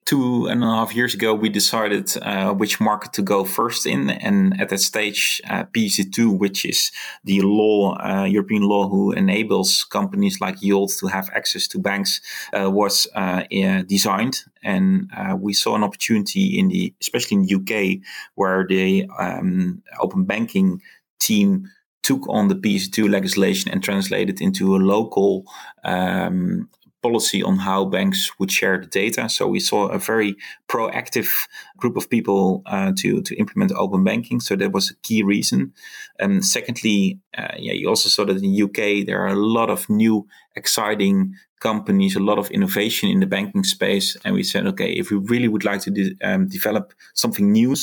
two 0.04 0.46
and 0.46 0.62
a 0.64 0.66
half 0.66 0.94
years 0.94 1.14
ago, 1.14 1.34
we 1.34 1.48
decided 1.48 2.10
uh, 2.22 2.52
which 2.52 2.80
market 2.80 3.12
to 3.14 3.22
go 3.22 3.44
first 3.44 3.86
in. 3.86 4.10
And 4.10 4.60
at 4.60 4.68
that 4.70 4.80
stage, 4.80 5.40
uh, 5.48 5.64
PSD2, 5.64 6.36
which 6.38 6.64
is 6.64 6.90
the 7.24 7.40
law, 7.42 7.96
uh, 7.98 8.24
European 8.24 8.62
law, 8.62 8.88
who 8.88 9.12
enables 9.12 9.84
companies 9.84 10.40
like 10.40 10.62
Yolt 10.62 10.92
to 10.98 11.06
have 11.06 11.30
access 11.34 11.68
to 11.68 11.78
banks, 11.78 12.20
uh, 12.52 12.70
was 12.70 13.06
uh, 13.14 13.44
designed. 13.86 14.42
And 14.62 15.10
uh, 15.16 15.36
we 15.36 15.52
saw 15.52 15.76
an 15.76 15.84
opportunity 15.84 16.58
in 16.58 16.68
the, 16.68 16.94
especially 17.00 17.36
in 17.36 17.46
the 17.46 17.54
UK, 17.54 18.02
where 18.34 18.66
the 18.66 19.08
um, 19.18 19.82
open 20.00 20.24
banking 20.24 20.82
team 21.20 21.68
took 22.02 22.28
on 22.28 22.48
the 22.48 22.56
PSD2 22.56 23.08
legislation 23.08 23.70
and 23.70 23.82
translated 23.82 24.40
it 24.40 24.44
into 24.44 24.74
a 24.74 24.78
local 24.78 25.44
um, 25.84 26.68
policy 27.02 27.42
on 27.42 27.58
how 27.58 27.84
banks 27.84 28.30
would 28.38 28.50
share 28.50 28.78
the 28.78 28.86
data. 28.86 29.28
So 29.28 29.46
we 29.46 29.60
saw 29.60 29.88
a 29.88 29.98
very 29.98 30.36
proactive 30.68 31.30
group 31.76 31.96
of 31.96 32.08
people 32.08 32.62
uh, 32.66 32.92
to 32.98 33.22
to 33.22 33.34
implement 33.36 33.72
open 33.72 34.04
banking. 34.04 34.40
So 34.40 34.56
that 34.56 34.72
was 34.72 34.90
a 34.90 34.96
key 35.02 35.22
reason. 35.22 35.72
And 36.18 36.44
secondly, 36.44 37.18
uh, 37.36 37.54
yeah, 37.58 37.72
you 37.72 37.88
also 37.88 38.08
saw 38.08 38.24
that 38.24 38.36
in 38.36 38.42
the 38.42 38.62
UK 38.62 39.06
there 39.06 39.20
are 39.20 39.34
a 39.34 39.44
lot 39.58 39.70
of 39.70 39.88
new 39.88 40.26
exciting 40.54 41.34
companies, 41.60 42.16
a 42.16 42.20
lot 42.20 42.38
of 42.38 42.50
innovation 42.50 43.08
in 43.08 43.20
the 43.20 43.26
banking 43.26 43.62
space. 43.62 44.16
And 44.24 44.34
we 44.34 44.42
said, 44.42 44.66
okay, 44.66 44.92
if 44.92 45.10
we 45.10 45.18
really 45.18 45.48
would 45.48 45.64
like 45.64 45.80
to 45.82 45.90
de- 45.90 46.16
um, 46.22 46.48
develop 46.48 46.92
something 47.14 47.52
new, 47.52 47.76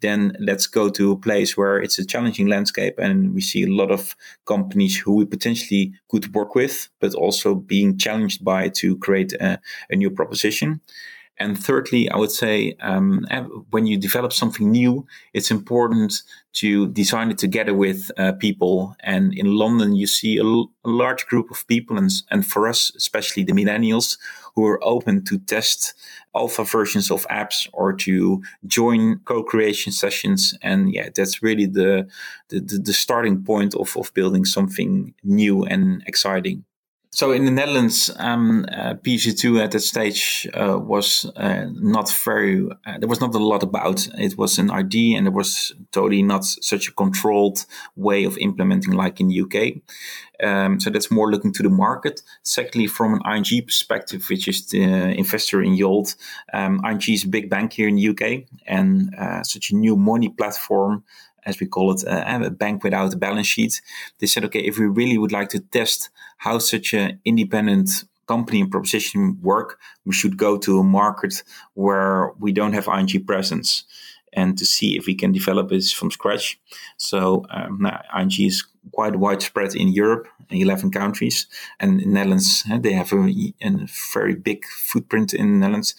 then 0.00 0.36
let's 0.38 0.66
go 0.66 0.90
to 0.90 1.12
a 1.12 1.16
place 1.16 1.56
where 1.56 1.78
it's 1.78 1.98
a 1.98 2.04
challenging 2.04 2.46
landscape 2.46 2.98
and 2.98 3.34
we 3.34 3.40
see 3.40 3.62
a 3.62 3.72
lot 3.72 3.90
of 3.90 4.14
companies 4.44 4.98
who 4.98 5.16
we 5.16 5.24
potentially 5.24 5.94
could 6.10 6.34
work 6.34 6.54
with, 6.54 6.88
but 7.00 7.14
also 7.14 7.54
being 7.54 7.96
challenged 7.96 8.44
by 8.44 8.68
to 8.68 8.98
create 8.98 9.32
a, 9.32 9.58
a 9.88 9.96
new 9.96 10.10
proposition. 10.10 10.80
And 11.36 11.58
thirdly, 11.58 12.08
I 12.10 12.16
would 12.16 12.30
say 12.30 12.76
um, 12.80 13.26
eh, 13.30 13.42
when 13.70 13.86
you 13.86 13.98
develop 13.98 14.32
something 14.32 14.70
new, 14.70 15.06
it's 15.32 15.50
important 15.50 16.22
to 16.54 16.86
design 16.88 17.30
it 17.30 17.38
together 17.38 17.74
with 17.74 18.12
uh, 18.16 18.32
people. 18.32 18.94
And 19.00 19.34
in 19.34 19.46
London, 19.56 19.96
you 19.96 20.06
see 20.06 20.38
a, 20.38 20.44
l- 20.44 20.70
a 20.84 20.90
large 20.90 21.26
group 21.26 21.50
of 21.50 21.66
people, 21.66 21.98
and, 21.98 22.10
and 22.30 22.46
for 22.46 22.68
us, 22.68 22.92
especially 22.96 23.42
the 23.42 23.52
millennials, 23.52 24.16
who 24.54 24.64
are 24.66 24.82
open 24.84 25.24
to 25.24 25.38
test 25.38 25.94
alpha 26.36 26.62
versions 26.62 27.10
of 27.10 27.26
apps 27.26 27.68
or 27.72 27.92
to 27.92 28.40
join 28.66 29.18
co-creation 29.24 29.92
sessions. 29.92 30.56
And 30.62 30.92
yeah, 30.94 31.08
that's 31.14 31.42
really 31.42 31.66
the 31.66 32.08
the, 32.50 32.60
the 32.60 32.92
starting 32.92 33.42
point 33.42 33.74
of, 33.74 33.96
of 33.96 34.14
building 34.14 34.44
something 34.44 35.14
new 35.24 35.64
and 35.64 36.02
exciting. 36.06 36.64
So 37.14 37.30
in 37.30 37.44
the 37.44 37.52
Netherlands, 37.52 38.10
um, 38.16 38.66
uh, 38.72 38.94
PSD2 38.94 39.62
at 39.62 39.70
that 39.70 39.82
stage 39.82 40.48
uh, 40.52 40.80
was 40.80 41.24
uh, 41.36 41.66
not 41.72 42.10
very. 42.10 42.68
Uh, 42.84 42.98
there 42.98 43.08
was 43.08 43.20
not 43.20 43.32
a 43.36 43.38
lot 43.38 43.62
about. 43.62 44.08
It 44.18 44.36
was 44.36 44.58
an 44.58 44.68
idea, 44.72 45.16
and 45.16 45.26
there 45.26 45.32
was 45.32 45.72
totally 45.92 46.24
not 46.24 46.44
such 46.44 46.88
a 46.88 46.92
controlled 46.92 47.66
way 47.94 48.24
of 48.24 48.36
implementing 48.38 48.94
like 48.94 49.20
in 49.20 49.28
the 49.28 49.42
UK. 49.42 49.82
Um, 50.44 50.80
so 50.80 50.90
that's 50.90 51.12
more 51.12 51.30
looking 51.30 51.52
to 51.52 51.62
the 51.62 51.70
market. 51.70 52.20
Secondly, 52.42 52.88
from 52.88 53.14
an 53.14 53.20
ING 53.24 53.64
perspective, 53.64 54.26
which 54.28 54.48
is 54.48 54.66
the 54.66 54.82
investor 54.82 55.62
in 55.62 55.74
Yolt, 55.74 56.16
um, 56.52 56.80
ING 56.84 57.00
is 57.06 57.22
a 57.22 57.28
big 57.28 57.48
bank 57.48 57.74
here 57.74 57.86
in 57.86 57.94
the 57.94 58.08
UK, 58.08 58.42
and 58.66 59.14
uh, 59.14 59.44
such 59.44 59.70
a 59.70 59.76
new 59.76 59.94
money 59.94 60.30
platform 60.30 61.04
as 61.46 61.60
we 61.60 61.66
call 61.66 61.92
it, 61.92 62.04
uh, 62.06 62.40
a 62.44 62.50
bank 62.50 62.82
without 62.84 63.14
a 63.14 63.16
balance 63.16 63.46
sheet. 63.46 63.80
They 64.18 64.26
said, 64.26 64.44
okay, 64.46 64.60
if 64.60 64.78
we 64.78 64.86
really 64.86 65.18
would 65.18 65.32
like 65.32 65.48
to 65.50 65.60
test 65.60 66.10
how 66.38 66.58
such 66.58 66.94
an 66.94 67.20
independent 67.24 67.90
company 68.26 68.60
and 68.60 68.70
proposition 68.70 69.38
work, 69.42 69.78
we 70.04 70.14
should 70.14 70.36
go 70.36 70.56
to 70.58 70.78
a 70.78 70.84
market 70.84 71.42
where 71.74 72.32
we 72.38 72.52
don't 72.52 72.72
have 72.72 72.88
ING 72.88 73.24
presence 73.24 73.84
and 74.32 74.58
to 74.58 74.66
see 74.66 74.96
if 74.96 75.06
we 75.06 75.14
can 75.14 75.32
develop 75.32 75.68
this 75.68 75.92
from 75.92 76.10
scratch. 76.10 76.58
So 76.96 77.44
um, 77.50 77.78
now, 77.80 78.02
ING 78.18 78.32
is 78.38 78.64
quite 78.92 79.16
widespread 79.16 79.74
in 79.74 79.88
Europe, 79.88 80.26
in 80.50 80.60
11 80.60 80.90
countries, 80.90 81.46
and 81.80 82.00
in 82.00 82.12
Netherlands 82.12 82.64
they 82.80 82.92
have 82.92 83.12
a, 83.12 83.52
a, 83.62 83.86
very 84.12 84.34
big 84.34 84.64
footprint 84.66 85.32
in 85.32 85.46
the 85.52 85.58
Netherlands. 85.58 85.94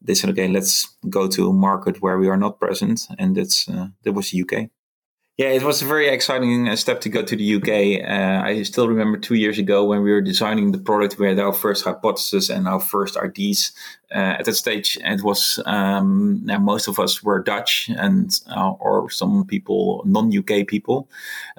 They 0.00 0.14
said, 0.14 0.30
okay, 0.30 0.48
let's 0.48 0.88
go 1.08 1.26
to 1.28 1.48
a 1.48 1.52
market 1.52 2.00
where 2.00 2.18
we 2.18 2.28
are 2.28 2.36
not 2.36 2.60
present, 2.60 3.08
and 3.18 3.36
that's 3.36 3.68
uh, 3.68 3.88
that 4.04 4.12
was 4.12 4.30
the 4.30 4.42
UK. 4.42 4.70
Yeah, 5.38 5.50
it 5.50 5.62
was 5.62 5.82
a 5.82 5.84
very 5.84 6.08
exciting 6.08 6.68
uh, 6.68 6.74
step 6.74 7.00
to 7.02 7.08
go 7.08 7.22
to 7.22 7.36
the 7.36 7.54
UK. 7.54 8.02
Uh, 8.02 8.44
I 8.44 8.64
still 8.64 8.88
remember 8.88 9.16
two 9.16 9.36
years 9.36 9.56
ago 9.56 9.84
when 9.84 10.02
we 10.02 10.10
were 10.10 10.20
designing 10.20 10.72
the 10.72 10.78
product, 10.78 11.16
we 11.16 11.28
had 11.28 11.38
our 11.38 11.52
first 11.52 11.84
hypothesis 11.84 12.50
and 12.50 12.66
our 12.66 12.80
first 12.80 13.16
IDs. 13.16 13.70
Uh, 14.12 14.34
at 14.38 14.46
that 14.46 14.54
stage, 14.54 14.98
it 15.04 15.22
was 15.22 15.60
um, 15.64 16.40
now 16.42 16.58
most 16.58 16.88
of 16.88 16.98
us 16.98 17.22
were 17.22 17.40
Dutch 17.40 17.88
and 17.90 18.40
uh, 18.50 18.70
or 18.80 19.10
some 19.10 19.44
people 19.46 20.02
non-UK 20.06 20.66
people. 20.66 21.08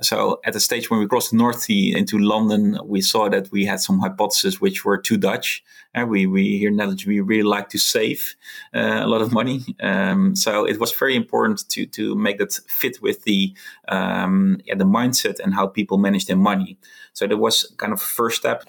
So 0.01 0.41
at 0.43 0.53
the 0.53 0.59
stage 0.59 0.89
when 0.89 0.99
we 0.99 1.07
crossed 1.07 1.31
the 1.31 1.37
North 1.37 1.61
Sea 1.61 1.95
into 1.95 2.17
London, 2.17 2.79
we 2.83 2.99
saw 2.99 3.29
that 3.29 3.49
we 3.51 3.65
had 3.65 3.79
some 3.79 3.99
hypotheses 3.99 4.59
which 4.59 4.83
were 4.83 4.97
too 4.97 5.15
Dutch. 5.15 5.63
And 5.93 6.09
we 6.09 6.25
we 6.27 6.57
here 6.57 6.69
in 6.69 6.75
Netherlands 6.75 7.05
we 7.05 7.19
really 7.19 7.43
like 7.43 7.69
to 7.69 7.79
save 7.79 8.35
uh, 8.75 8.99
a 9.03 9.07
lot 9.07 9.21
of 9.21 9.31
money. 9.31 9.63
Um, 9.79 10.35
so 10.35 10.65
it 10.65 10.79
was 10.79 10.91
very 10.91 11.15
important 11.15 11.67
to 11.69 11.85
to 11.87 12.15
make 12.15 12.39
that 12.39 12.53
fit 12.67 13.01
with 13.01 13.23
the 13.23 13.53
um, 13.87 14.59
yeah, 14.65 14.75
the 14.75 14.85
mindset 14.85 15.39
and 15.39 15.53
how 15.53 15.67
people 15.67 15.97
manage 15.97 16.25
their 16.25 16.37
money. 16.37 16.77
So 17.13 17.27
that 17.27 17.37
was 17.37 17.73
kind 17.77 17.91
of 17.93 18.01
first 18.01 18.37
step. 18.37 18.63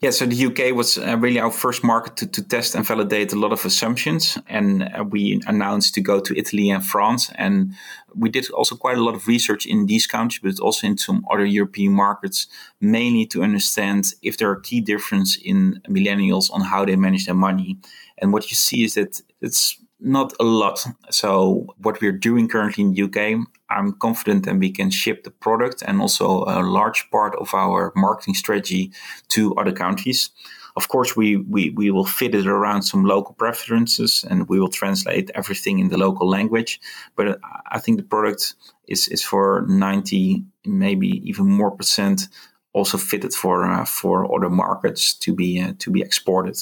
Yeah, 0.00 0.10
so 0.10 0.26
the 0.26 0.46
UK 0.46 0.74
was 0.74 0.98
uh, 0.98 1.16
really 1.18 1.38
our 1.38 1.50
first 1.50 1.84
market 1.84 2.16
to, 2.16 2.26
to 2.26 2.42
test 2.42 2.74
and 2.74 2.86
validate 2.86 3.32
a 3.32 3.36
lot 3.36 3.52
of 3.52 3.64
assumptions. 3.64 4.38
And 4.46 4.82
uh, 4.82 5.04
we 5.04 5.40
announced 5.46 5.94
to 5.94 6.00
go 6.00 6.20
to 6.20 6.36
Italy 6.36 6.70
and 6.70 6.84
France. 6.84 7.30
And 7.36 7.72
we 8.14 8.28
did 8.28 8.50
also 8.50 8.76
quite 8.76 8.98
a 8.98 9.02
lot 9.02 9.14
of 9.14 9.26
research 9.28 9.66
in 9.66 9.86
these 9.86 10.06
countries, 10.06 10.40
but 10.42 10.62
also 10.62 10.86
in 10.86 10.98
some 10.98 11.24
other 11.30 11.44
European 11.44 11.92
markets, 11.92 12.46
mainly 12.80 13.26
to 13.26 13.42
understand 13.42 14.12
if 14.22 14.36
there 14.36 14.50
are 14.50 14.60
key 14.60 14.80
differences 14.80 15.40
in 15.42 15.80
millennials 15.88 16.50
on 16.52 16.62
how 16.62 16.84
they 16.84 16.96
manage 16.96 17.26
their 17.26 17.34
money. 17.34 17.78
And 18.18 18.32
what 18.32 18.50
you 18.50 18.56
see 18.56 18.84
is 18.84 18.94
that 18.94 19.22
it's 19.40 19.78
not 19.98 20.32
a 20.38 20.44
lot. 20.44 20.84
So 21.10 21.66
what 21.78 22.00
we're 22.00 22.12
doing 22.12 22.48
currently 22.48 22.84
in 22.84 22.92
the 22.92 23.02
UK, 23.02 23.46
I'm 23.70 23.92
confident 23.92 24.44
that 24.44 24.56
we 24.56 24.70
can 24.70 24.90
ship 24.90 25.24
the 25.24 25.30
product 25.30 25.82
and 25.82 26.00
also 26.00 26.44
a 26.44 26.62
large 26.62 27.10
part 27.10 27.34
of 27.36 27.54
our 27.54 27.92
marketing 27.96 28.34
strategy 28.34 28.92
to 29.28 29.54
other 29.56 29.72
countries. 29.72 30.30
Of 30.76 30.88
course, 30.88 31.16
we, 31.16 31.36
we, 31.36 31.70
we 31.70 31.90
will 31.90 32.04
fit 32.04 32.34
it 32.34 32.46
around 32.46 32.82
some 32.82 33.04
local 33.04 33.34
preferences 33.34 34.24
and 34.28 34.46
we 34.48 34.60
will 34.60 34.68
translate 34.68 35.30
everything 35.34 35.78
in 35.78 35.88
the 35.88 35.96
local 35.96 36.28
language. 36.28 36.78
But 37.16 37.38
I 37.70 37.78
think 37.78 37.96
the 37.96 38.04
product 38.04 38.54
is, 38.86 39.08
is 39.08 39.22
for 39.22 39.64
90, 39.66 40.44
maybe 40.66 41.22
even 41.24 41.46
more 41.46 41.70
percent 41.70 42.28
also 42.76 42.98
fitted 42.98 43.32
for 43.32 43.64
uh, 43.64 43.86
for 43.86 44.30
other 44.36 44.50
markets 44.50 45.14
to 45.14 45.34
be 45.34 45.58
uh, 45.58 45.72
to 45.78 45.90
be 45.90 46.02
exported. 46.02 46.56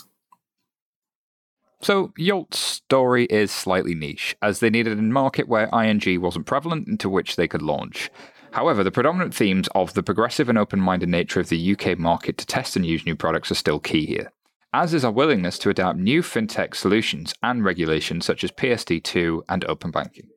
So, 1.84 2.14
Yolt's 2.16 2.58
story 2.58 3.26
is 3.26 3.50
slightly 3.50 3.94
niche, 3.94 4.34
as 4.40 4.60
they 4.60 4.70
needed 4.70 4.98
a 4.98 5.02
market 5.02 5.48
where 5.48 5.68
ING 5.68 6.18
wasn't 6.18 6.46
prevalent 6.46 6.88
into 6.88 7.10
which 7.10 7.36
they 7.36 7.46
could 7.46 7.60
launch. 7.60 8.10
However, 8.52 8.82
the 8.82 8.90
predominant 8.90 9.34
themes 9.34 9.68
of 9.74 9.92
the 9.92 10.02
progressive 10.02 10.48
and 10.48 10.56
open 10.56 10.80
minded 10.80 11.10
nature 11.10 11.40
of 11.40 11.50
the 11.50 11.76
UK 11.76 11.98
market 11.98 12.38
to 12.38 12.46
test 12.46 12.74
and 12.74 12.86
use 12.86 13.04
new 13.04 13.14
products 13.14 13.50
are 13.50 13.56
still 13.56 13.80
key 13.80 14.06
here, 14.06 14.32
as 14.72 14.94
is 14.94 15.04
our 15.04 15.12
willingness 15.12 15.58
to 15.58 15.68
adapt 15.68 15.98
new 15.98 16.22
fintech 16.22 16.74
solutions 16.74 17.34
and 17.42 17.66
regulations 17.66 18.24
such 18.24 18.44
as 18.44 18.50
PSD2 18.50 19.42
and 19.50 19.66
open 19.66 19.90
banking. 19.90 20.30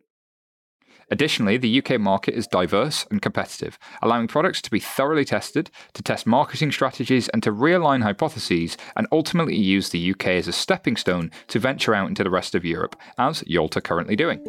Additionally, 1.09 1.57
the 1.57 1.81
UK 1.81 1.99
market 1.99 2.33
is 2.33 2.47
diverse 2.47 3.05
and 3.09 3.21
competitive, 3.21 3.79
allowing 4.01 4.27
products 4.27 4.61
to 4.61 4.69
be 4.69 4.79
thoroughly 4.79 5.23
tested, 5.23 5.71
to 5.93 6.03
test 6.03 6.27
marketing 6.27 6.71
strategies, 6.71 7.29
and 7.29 7.41
to 7.43 7.51
realign 7.51 8.03
hypotheses, 8.03 8.77
and 8.95 9.07
ultimately 9.11 9.55
use 9.55 9.89
the 9.89 10.11
UK 10.11 10.27
as 10.27 10.47
a 10.47 10.53
stepping 10.53 10.97
stone 10.97 11.31
to 11.47 11.59
venture 11.59 11.95
out 11.95 12.09
into 12.09 12.23
the 12.23 12.29
rest 12.29 12.55
of 12.55 12.65
Europe, 12.65 12.95
as 13.17 13.43
Yalta 13.47 13.79
currently 13.79 14.15
doing. 14.15 14.43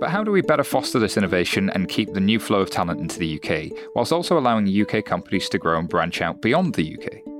But 0.00 0.10
how 0.10 0.24
do 0.24 0.32
we 0.32 0.40
better 0.40 0.64
foster 0.64 0.98
this 0.98 1.16
innovation 1.16 1.70
and 1.70 1.88
keep 1.88 2.12
the 2.12 2.20
new 2.20 2.40
flow 2.40 2.60
of 2.60 2.70
talent 2.70 3.00
into 3.00 3.18
the 3.18 3.38
UK, 3.38 3.70
whilst 3.94 4.12
also 4.12 4.38
allowing 4.38 4.66
UK 4.66 5.04
companies 5.04 5.48
to 5.50 5.58
grow 5.58 5.78
and 5.78 5.88
branch 5.88 6.20
out 6.22 6.40
beyond 6.40 6.74
the 6.74 6.96
UK? 6.96 7.31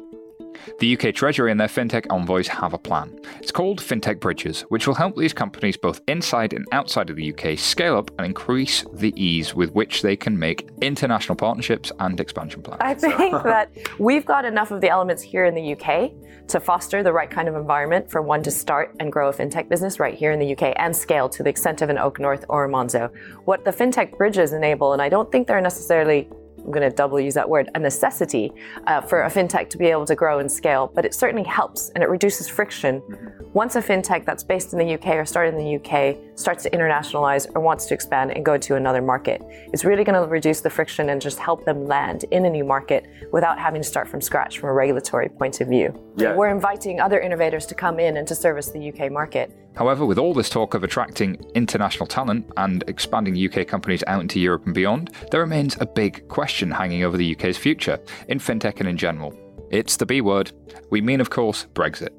The 0.79 0.97
UK 0.97 1.15
Treasury 1.15 1.51
and 1.51 1.61
their 1.61 1.69
fintech 1.69 2.07
envoys 2.11 2.49
have 2.49 2.73
a 2.73 2.79
plan. 2.79 3.19
It's 3.41 3.53
called 3.53 3.81
Fintech 3.81 4.21
Bridges, 4.21 4.63
which 4.63 4.87
will 4.87 4.95
help 4.95 5.17
these 5.17 5.33
companies 5.33 5.77
both 5.77 6.01
inside 6.09 6.53
and 6.53 6.67
outside 6.73 7.11
of 7.11 7.17
the 7.17 7.33
UK 7.33 7.59
scale 7.59 7.97
up 7.97 8.11
and 8.19 8.27
increase 8.27 8.85
the 8.93 9.13
ease 9.23 9.55
with 9.55 9.73
which 9.73 10.03
they 10.03 10.17
can 10.17 10.39
make 10.39 10.69
international 10.81 11.37
partnerships 11.37 11.93
and 12.01 12.19
expansion 12.21 12.63
plans. 12.63 12.81
I 12.83 12.95
think 12.95 13.33
that 13.45 13.71
we've 13.99 14.25
got 14.25 14.45
enough 14.45 14.71
of 14.71 14.81
the 14.81 14.89
elements 14.89 15.23
here 15.23 15.45
in 15.45 15.55
the 15.55 15.73
UK 15.75 16.13
to 16.49 16.61
foster 16.61 17.03
the 17.03 17.13
right 17.13 17.31
kind 17.31 17.49
of 17.49 17.55
environment 17.55 18.11
for 18.11 18.21
one 18.21 18.43
to 18.43 18.51
start 18.51 18.95
and 19.01 19.11
grow 19.11 19.29
a 19.29 19.33
fintech 19.33 19.69
business 19.69 19.99
right 19.99 20.15
here 20.15 20.33
in 20.33 20.39
the 20.39 20.55
UK 20.55 20.75
and 20.77 20.95
scale 20.95 21.29
to 21.29 21.43
the 21.43 21.51
extent 21.51 21.83
of 21.83 21.89
an 21.89 21.99
Oak 21.99 22.19
North 22.19 22.45
or 22.49 22.65
a 22.65 22.69
Monzo. 22.69 23.11
What 23.45 23.65
the 23.65 23.71
fintech 23.71 24.17
bridges 24.17 24.53
enable, 24.53 24.93
and 24.93 25.01
I 25.01 25.09
don't 25.09 25.31
think 25.33 25.47
they're 25.47 25.61
necessarily 25.61 26.29
I'm 26.65 26.71
going 26.71 26.89
to 26.89 26.95
double 26.95 27.21
use 27.21 27.35
that 27.35 27.49
word, 27.49 27.71
a 27.75 27.79
necessity 27.79 28.53
uh, 28.87 29.01
for 29.01 29.23
a 29.23 29.31
fintech 29.31 29.71
to 29.71 29.79
be 29.79 29.87
able 29.87 30.07
to 30.07 30.15
grow 30.15 30.39
and 30.39 30.51
scale, 30.51 30.91
but 30.95 31.05
it 31.05 31.15
certainly 31.15 31.45
helps 31.45 31.91
and 31.91 32.03
it 32.03 32.09
reduces 32.09 32.49
friction. 32.49 33.01
Mm-hmm. 33.01 33.53
Once 33.53 33.77
a 33.77 33.83
fintech 33.83 34.25
that's 34.25 34.43
based 34.43 34.73
in 34.73 34.79
the 34.79 34.95
UK 34.95 35.09
or 35.17 35.25
started 35.25 35.55
in 35.55 35.65
the 35.65 35.77
UK 35.77 36.17
starts 36.39 36.63
to 36.63 36.71
internationalize 36.71 37.51
or 37.55 37.61
wants 37.61 37.87
to 37.87 37.95
expand 37.95 38.31
and 38.33 38.45
go 38.45 38.57
to 38.57 38.77
another 38.77 39.03
market, 39.03 39.43
it's 39.73 39.85
really 39.85 40.05
going 40.05 40.21
to 40.21 40.29
reduce 40.29 40.61
the 40.61 40.71
friction 40.71 41.11
and 41.11 41.21
just 41.21 41.39
help 41.39 41.65
them 41.65 41.87
land 41.87 42.25
in 42.31 42.47
a 42.47 42.51
new 42.51 42.65
market 42.65 43.07
without 43.33 43.59
having 43.59 43.83
to 43.83 43.89
start 43.89 44.09
from 44.09 44.21
scratch 44.21 44.59
from 44.59 44.71
a 44.71 44.73
regulatory 44.73 45.29
point 45.29 45.61
of 45.61 45.69
view. 45.69 45.93
Yeah. 46.17 46.35
We're 46.35 46.51
inviting 46.51 47.01
other 47.01 47.21
innovators 47.21 47.67
to 47.67 47.75
come 47.75 47.99
in 47.99 48.17
and 48.17 48.27
to 48.29 48.35
service 48.35 48.71
the 48.71 48.93
UK 48.93 49.11
market. 49.11 49.55
However, 49.77 50.05
with 50.05 50.19
all 50.19 50.35
this 50.35 50.51
talk 50.51 50.75
of 50.75 50.85
attracting 50.85 51.37
international 51.55 52.07
talent 52.07 52.51
and 52.57 52.85
expanding 52.87 53.37
UK 53.37 53.67
companies 53.67 54.05
out 54.07 54.21
into 54.21 54.39
Europe 54.39 54.67
and 54.67 54.75
beyond, 54.75 55.11
there 55.31 55.41
remains 55.41 55.77
a 55.81 55.87
big 55.87 56.29
question 56.29 56.71
hanging 56.71 57.05
over 57.05 57.17
the 57.17 57.35
UK's 57.35 57.57
future, 57.57 57.99
in 58.29 58.39
fintech 58.39 58.81
and 58.81 58.89
in 58.89 58.97
general. 58.97 59.35
It's 59.71 59.97
the 59.97 60.07
B 60.07 60.21
word. 60.21 60.53
We 60.91 61.01
mean, 61.01 61.21
of 61.21 61.31
course, 61.31 61.67
Brexit. 61.73 62.11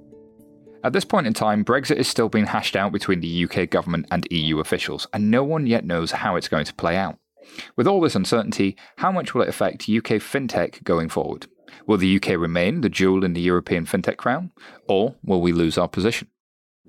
At 0.84 0.92
this 0.92 1.06
point 1.06 1.28
in 1.28 1.34
time, 1.34 1.64
Brexit 1.64 1.98
is 1.98 2.08
still 2.08 2.28
being 2.28 2.48
hashed 2.48 2.76
out 2.76 2.92
between 2.92 3.22
the 3.22 3.46
UK 3.46 3.70
government 3.70 4.08
and 4.12 4.28
EU 4.32 4.60
officials, 4.60 5.08
and 5.14 5.30
no 5.32 5.44
one 5.44 5.68
yet 5.68 5.86
knows 5.86 6.12
how 6.12 6.36
it's 6.36 6.50
going 6.50 6.66
to 6.66 6.74
play 6.74 6.98
out. 6.98 7.18
With 7.76 7.88
all 7.88 8.02
this 8.02 8.16
uncertainty, 8.16 8.76
how 8.98 9.12
much 9.12 9.34
will 9.34 9.44
it 9.44 9.50
affect 9.50 9.84
UK 9.84 10.20
fintech 10.20 10.84
going 10.84 11.10
forward? 11.10 11.48
Will 11.86 11.98
the 11.98 12.16
UK 12.16 12.30
remain 12.30 12.82
the 12.82 12.90
jewel 12.90 13.24
in 13.24 13.34
the 13.34 13.42
European 13.42 13.86
fintech 13.86 14.18
crown, 14.18 14.52
or 14.88 15.16
will 15.24 15.42
we 15.42 15.52
lose 15.52 15.78
our 15.78 15.88
position? 15.88 16.28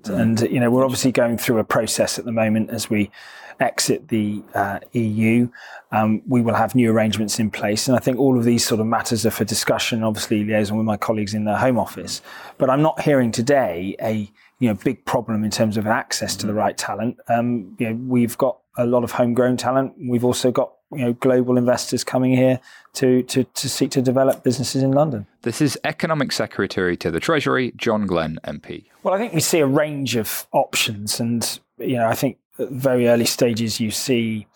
And 0.09 0.41
you 0.41 0.59
know, 0.59 0.69
we're 0.69 0.83
obviously 0.83 1.11
going 1.11 1.37
through 1.37 1.59
a 1.59 1.63
process 1.63 2.19
at 2.19 2.25
the 2.25 2.31
moment 2.31 2.69
as 2.69 2.89
we 2.89 3.11
exit 3.59 4.07
the 4.09 4.43
uh, 4.53 4.79
EU. 4.93 5.49
Um, 5.91 6.21
we 6.27 6.41
will 6.41 6.53
have 6.53 6.75
new 6.75 6.91
arrangements 6.91 7.39
in 7.39 7.49
place, 7.49 7.87
and 7.87 7.95
I 7.95 7.99
think 7.99 8.19
all 8.19 8.37
of 8.37 8.43
these 8.43 8.65
sort 8.65 8.81
of 8.81 8.87
matters 8.87 9.25
are 9.25 9.31
for 9.31 9.45
discussion. 9.45 10.03
Obviously, 10.03 10.43
liaison 10.43 10.77
with 10.77 10.85
my 10.85 10.97
colleagues 10.97 11.33
in 11.33 11.45
the 11.45 11.57
Home 11.57 11.79
Office, 11.79 12.21
but 12.57 12.69
I'm 12.69 12.81
not 12.81 13.01
hearing 13.01 13.31
today 13.31 13.95
a 14.01 14.29
you 14.59 14.69
know 14.69 14.75
big 14.75 15.05
problem 15.05 15.43
in 15.43 15.51
terms 15.51 15.77
of 15.77 15.87
access 15.87 16.35
to 16.37 16.47
the 16.47 16.53
right 16.53 16.77
talent. 16.77 17.17
Um, 17.27 17.75
you 17.79 17.89
know, 17.89 17.95
we've 18.07 18.37
got 18.37 18.59
a 18.77 18.85
lot 18.85 19.03
of 19.03 19.11
homegrown 19.11 19.57
talent. 19.57 19.93
We've 19.97 20.25
also 20.25 20.51
got 20.51 20.74
you 20.97 21.05
know 21.05 21.13
global 21.13 21.57
investors 21.57 22.03
coming 22.03 22.33
here 22.33 22.59
to, 22.93 23.23
to, 23.23 23.43
to 23.43 23.69
seek 23.69 23.91
to 23.91 24.01
develop 24.01 24.43
businesses 24.43 24.81
in 24.81 24.91
London. 24.91 25.27
This 25.41 25.61
is 25.61 25.77
Economic 25.83 26.31
Secretary 26.31 26.95
to 26.97 27.11
the 27.11 27.19
Treasury, 27.19 27.73
John 27.75 28.05
Glen 28.07 28.39
MP. 28.45 28.85
Well, 29.03 29.13
I 29.13 29.17
think 29.17 29.33
we 29.33 29.41
see 29.41 29.59
a 29.59 29.67
range 29.67 30.15
of 30.15 30.47
options, 30.51 31.19
and 31.19 31.59
you 31.77 31.97
know, 31.97 32.07
I 32.07 32.15
think 32.15 32.37
at 32.57 32.69
very 32.69 33.07
early 33.07 33.25
stages 33.25 33.79
you 33.79 33.91
see 33.91 34.47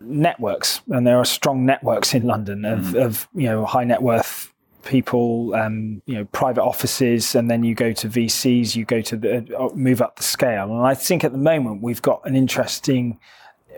networks, 0.00 0.80
and 0.88 1.06
there 1.06 1.18
are 1.18 1.24
strong 1.24 1.66
networks 1.66 2.14
in 2.14 2.24
London 2.24 2.64
of, 2.64 2.80
mm. 2.80 3.04
of 3.04 3.28
you 3.34 3.46
know 3.46 3.64
high 3.64 3.84
net 3.84 4.02
worth 4.02 4.52
people, 4.86 5.54
um, 5.54 6.00
you 6.06 6.14
know, 6.14 6.24
private 6.26 6.62
offices, 6.62 7.34
and 7.34 7.50
then 7.50 7.62
you 7.62 7.74
go 7.74 7.92
to 7.92 8.08
VCs, 8.08 8.74
you 8.74 8.84
go 8.84 9.00
to 9.02 9.16
the 9.16 9.58
uh, 9.58 9.68
move 9.74 10.00
up 10.00 10.16
the 10.16 10.22
scale. 10.22 10.74
And 10.74 10.86
I 10.86 10.94
think 10.94 11.24
at 11.24 11.32
the 11.32 11.38
moment 11.38 11.82
we've 11.82 12.02
got 12.02 12.22
an 12.24 12.34
interesting 12.34 13.18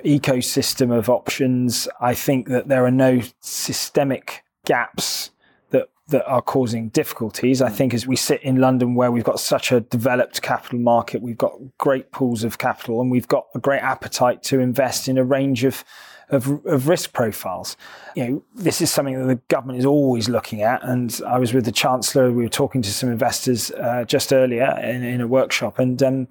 ecosystem 0.04 0.96
of 0.96 1.08
options. 1.08 1.88
I 2.00 2.14
think 2.14 2.48
that 2.48 2.68
there 2.68 2.84
are 2.84 2.90
no 2.90 3.20
systemic 3.40 4.44
gaps 4.64 5.30
that 5.70 5.88
that 6.08 6.26
are 6.26 6.42
causing 6.42 6.88
difficulties. 6.88 7.60
I 7.62 7.68
think 7.68 7.94
as 7.94 8.06
we 8.06 8.16
sit 8.16 8.42
in 8.42 8.56
London 8.56 8.94
where 8.94 9.10
we've 9.10 9.24
got 9.24 9.40
such 9.40 9.72
a 9.72 9.80
developed 9.80 10.42
capital 10.42 10.78
market, 10.78 11.22
we've 11.22 11.38
got 11.38 11.54
great 11.78 12.12
pools 12.12 12.44
of 12.44 12.58
capital 12.58 13.00
and 13.00 13.10
we've 13.10 13.28
got 13.28 13.46
a 13.54 13.58
great 13.58 13.82
appetite 13.82 14.42
to 14.44 14.60
invest 14.60 15.08
in 15.08 15.18
a 15.18 15.24
range 15.24 15.64
of 15.64 15.84
of, 16.30 16.64
of 16.66 16.88
risk 16.88 17.12
profiles. 17.12 17.76
You 18.14 18.28
know, 18.28 18.44
this 18.54 18.80
is 18.80 18.90
something 18.90 19.18
that 19.18 19.26
the 19.26 19.40
government 19.48 19.78
is 19.78 19.86
always 19.86 20.28
looking 20.28 20.62
at. 20.62 20.82
And 20.84 21.20
I 21.26 21.38
was 21.38 21.54
with 21.54 21.64
the 21.64 21.72
Chancellor, 21.72 22.30
we 22.30 22.42
were 22.42 22.48
talking 22.48 22.82
to 22.82 22.92
some 22.92 23.10
investors 23.10 23.70
uh, 23.72 24.04
just 24.04 24.32
earlier 24.32 24.78
in, 24.82 25.02
in, 25.02 25.20
a 25.20 25.26
workshop 25.26 25.78
and 25.78 26.02
um, 26.02 26.28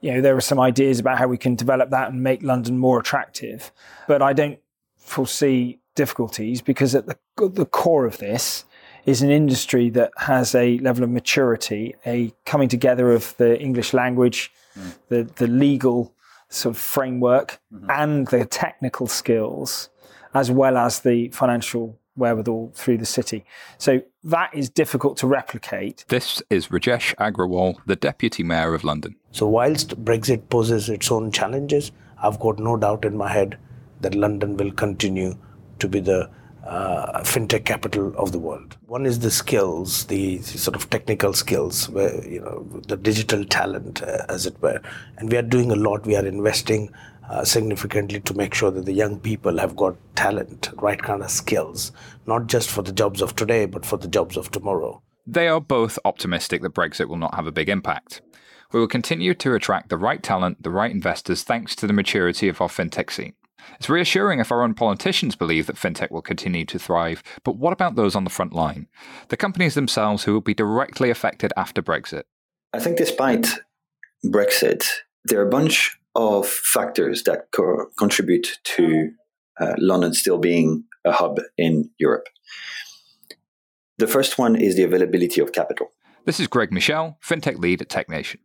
you 0.00 0.12
know, 0.12 0.20
there 0.20 0.36
are 0.36 0.40
some 0.40 0.60
ideas 0.60 0.98
about 0.98 1.18
how 1.18 1.26
we 1.26 1.38
can 1.38 1.54
develop 1.54 1.90
that 1.90 2.10
and 2.10 2.22
make 2.22 2.42
London 2.42 2.78
more 2.78 3.00
attractive. 3.00 3.72
But 4.06 4.22
I 4.22 4.32
don't 4.32 4.58
foresee 4.96 5.80
difficulties 5.94 6.62
because 6.62 6.94
at 6.94 7.06
the, 7.06 7.18
the 7.36 7.66
core 7.66 8.06
of 8.06 8.18
this 8.18 8.64
is 9.06 9.22
an 9.22 9.30
industry 9.30 9.90
that 9.90 10.12
has 10.18 10.54
a 10.54 10.78
level 10.78 11.02
of 11.02 11.10
maturity, 11.10 11.94
a 12.06 12.32
coming 12.44 12.68
together 12.68 13.10
of 13.10 13.36
the 13.38 13.58
English 13.60 13.92
language, 13.94 14.52
mm. 14.78 14.94
the, 15.08 15.24
the 15.36 15.46
legal 15.46 16.14
sort 16.48 16.76
of 16.76 16.80
framework 16.80 17.60
mm-hmm. 17.72 17.90
and 17.90 18.28
the 18.28 18.44
technical 18.44 19.06
skills, 19.06 19.88
as 20.34 20.50
well 20.50 20.76
as 20.76 21.00
the 21.00 21.28
financial 21.28 21.98
wherewithal 22.18 22.72
through 22.74 22.98
the 22.98 23.06
city. 23.06 23.44
So 23.78 24.02
that 24.24 24.50
is 24.52 24.68
difficult 24.68 25.16
to 25.18 25.26
replicate. 25.26 26.04
This 26.08 26.42
is 26.50 26.68
Rajesh 26.68 27.14
Agrawal, 27.16 27.76
the 27.86 27.96
Deputy 27.96 28.42
Mayor 28.42 28.74
of 28.74 28.84
London. 28.84 29.16
So, 29.30 29.46
whilst 29.46 30.04
Brexit 30.04 30.48
poses 30.48 30.88
its 30.88 31.10
own 31.10 31.30
challenges, 31.30 31.92
I've 32.22 32.40
got 32.40 32.58
no 32.58 32.76
doubt 32.76 33.04
in 33.04 33.16
my 33.16 33.30
head 33.30 33.58
that 34.00 34.14
London 34.14 34.56
will 34.56 34.72
continue 34.72 35.36
to 35.78 35.88
be 35.88 36.00
the 36.00 36.30
uh, 36.66 37.20
fintech 37.22 37.64
capital 37.64 38.12
of 38.16 38.32
the 38.32 38.38
world. 38.38 38.76
One 38.86 39.06
is 39.06 39.20
the 39.20 39.30
skills, 39.30 40.04
the 40.06 40.42
sort 40.42 40.76
of 40.76 40.90
technical 40.90 41.32
skills, 41.32 41.88
where 41.88 42.26
you 42.26 42.40
know 42.40 42.66
the 42.86 42.96
digital 42.96 43.44
talent, 43.44 44.02
uh, 44.02 44.24
as 44.28 44.46
it 44.46 44.60
were, 44.60 44.80
and 45.16 45.30
we 45.30 45.38
are 45.38 45.42
doing 45.42 45.70
a 45.70 45.76
lot. 45.76 46.04
We 46.04 46.16
are 46.16 46.26
investing 46.26 46.90
uh, 47.28 47.44
significantly 47.44 48.20
to 48.20 48.34
make 48.34 48.54
sure 48.54 48.70
that 48.70 48.86
the 48.86 48.92
young 48.92 49.18
people 49.18 49.58
have 49.58 49.76
got 49.76 49.96
talent, 50.16 50.70
right 50.76 51.02
kind 51.02 51.22
of 51.22 51.30
skills, 51.30 51.92
not 52.26 52.46
just 52.46 52.70
for 52.70 52.82
the 52.82 52.92
jobs 52.92 53.20
of 53.20 53.36
today, 53.36 53.66
but 53.66 53.84
for 53.84 53.96
the 53.96 54.08
jobs 54.08 54.36
of 54.36 54.50
tomorrow. 54.50 55.02
They 55.26 55.48
are 55.48 55.60
both 55.60 55.98
optimistic 56.04 56.62
that 56.62 56.74
Brexit 56.74 57.08
will 57.08 57.18
not 57.18 57.34
have 57.34 57.46
a 57.46 57.52
big 57.52 57.68
impact. 57.68 58.22
We 58.72 58.80
will 58.80 58.88
continue 58.88 59.34
to 59.34 59.54
attract 59.54 59.88
the 59.88 59.98
right 59.98 60.22
talent, 60.22 60.62
the 60.62 60.70
right 60.70 60.90
investors, 60.90 61.42
thanks 61.42 61.74
to 61.76 61.86
the 61.86 61.92
maturity 61.92 62.48
of 62.48 62.60
our 62.60 62.68
fintech 62.68 63.10
scene. 63.10 63.34
It's 63.76 63.88
reassuring 63.88 64.40
if 64.40 64.50
our 64.50 64.62
own 64.62 64.74
politicians 64.74 65.36
believe 65.36 65.66
that 65.66 65.76
fintech 65.76 66.10
will 66.10 66.22
continue 66.22 66.64
to 66.66 66.78
thrive, 66.78 67.22
but 67.44 67.56
what 67.56 67.72
about 67.72 67.96
those 67.96 68.16
on 68.16 68.24
the 68.24 68.30
front 68.30 68.52
line? 68.52 68.88
The 69.28 69.36
companies 69.36 69.74
themselves 69.74 70.24
who 70.24 70.32
will 70.32 70.40
be 70.40 70.54
directly 70.54 71.10
affected 71.10 71.52
after 71.56 71.82
Brexit? 71.82 72.22
I 72.72 72.78
think 72.78 72.96
despite 72.96 73.48
Brexit, 74.24 74.86
there 75.24 75.40
are 75.40 75.46
a 75.46 75.50
bunch 75.50 75.98
of 76.18 76.48
factors 76.48 77.22
that 77.22 77.46
co- 77.52 77.86
contribute 77.96 78.58
to 78.64 79.10
uh, 79.60 79.74
London 79.78 80.12
still 80.12 80.38
being 80.38 80.82
a 81.04 81.12
hub 81.12 81.38
in 81.56 81.90
Europe. 81.98 82.26
The 83.98 84.08
first 84.08 84.36
one 84.36 84.56
is 84.56 84.74
the 84.74 84.82
availability 84.82 85.40
of 85.40 85.52
capital. 85.52 85.92
This 86.24 86.40
is 86.40 86.48
Greg 86.48 86.72
Michel, 86.72 87.16
FinTech 87.24 87.58
lead 87.58 87.80
at 87.80 87.88
TechNation. 87.88 88.38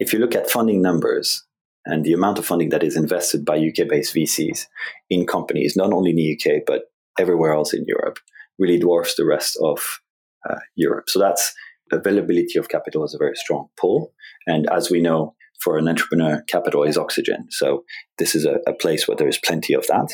If 0.00 0.14
you 0.14 0.18
look 0.18 0.34
at 0.34 0.50
funding 0.50 0.80
numbers, 0.80 1.44
and 1.84 2.04
the 2.04 2.14
amount 2.14 2.38
of 2.38 2.46
funding 2.46 2.70
that 2.70 2.82
is 2.82 2.96
invested 2.96 3.44
by 3.44 3.56
UK 3.56 3.88
based 3.88 4.14
VCs 4.14 4.66
in 5.10 5.26
companies, 5.26 5.76
not 5.76 5.92
only 5.92 6.10
in 6.10 6.16
the 6.16 6.32
UK, 6.32 6.62
but 6.66 6.84
everywhere 7.18 7.52
else 7.52 7.74
in 7.74 7.84
Europe, 7.86 8.18
really 8.58 8.78
dwarfs 8.78 9.16
the 9.16 9.24
rest 9.26 9.58
of 9.62 10.00
uh, 10.48 10.58
Europe. 10.76 11.10
So 11.10 11.18
that's 11.18 11.54
availability 11.92 12.58
of 12.58 12.68
capital 12.68 13.04
is 13.04 13.14
a 13.14 13.18
very 13.18 13.36
strong 13.36 13.68
pull. 13.78 14.12
And 14.46 14.68
as 14.70 14.90
we 14.90 15.00
know, 15.00 15.34
for 15.60 15.76
an 15.76 15.88
entrepreneur, 15.88 16.42
capital 16.48 16.84
is 16.84 16.96
oxygen. 16.96 17.46
So 17.50 17.84
this 18.18 18.34
is 18.34 18.44
a, 18.44 18.58
a 18.66 18.72
place 18.72 19.06
where 19.06 19.16
there 19.16 19.28
is 19.28 19.38
plenty 19.38 19.74
of 19.74 19.86
that. 19.88 20.08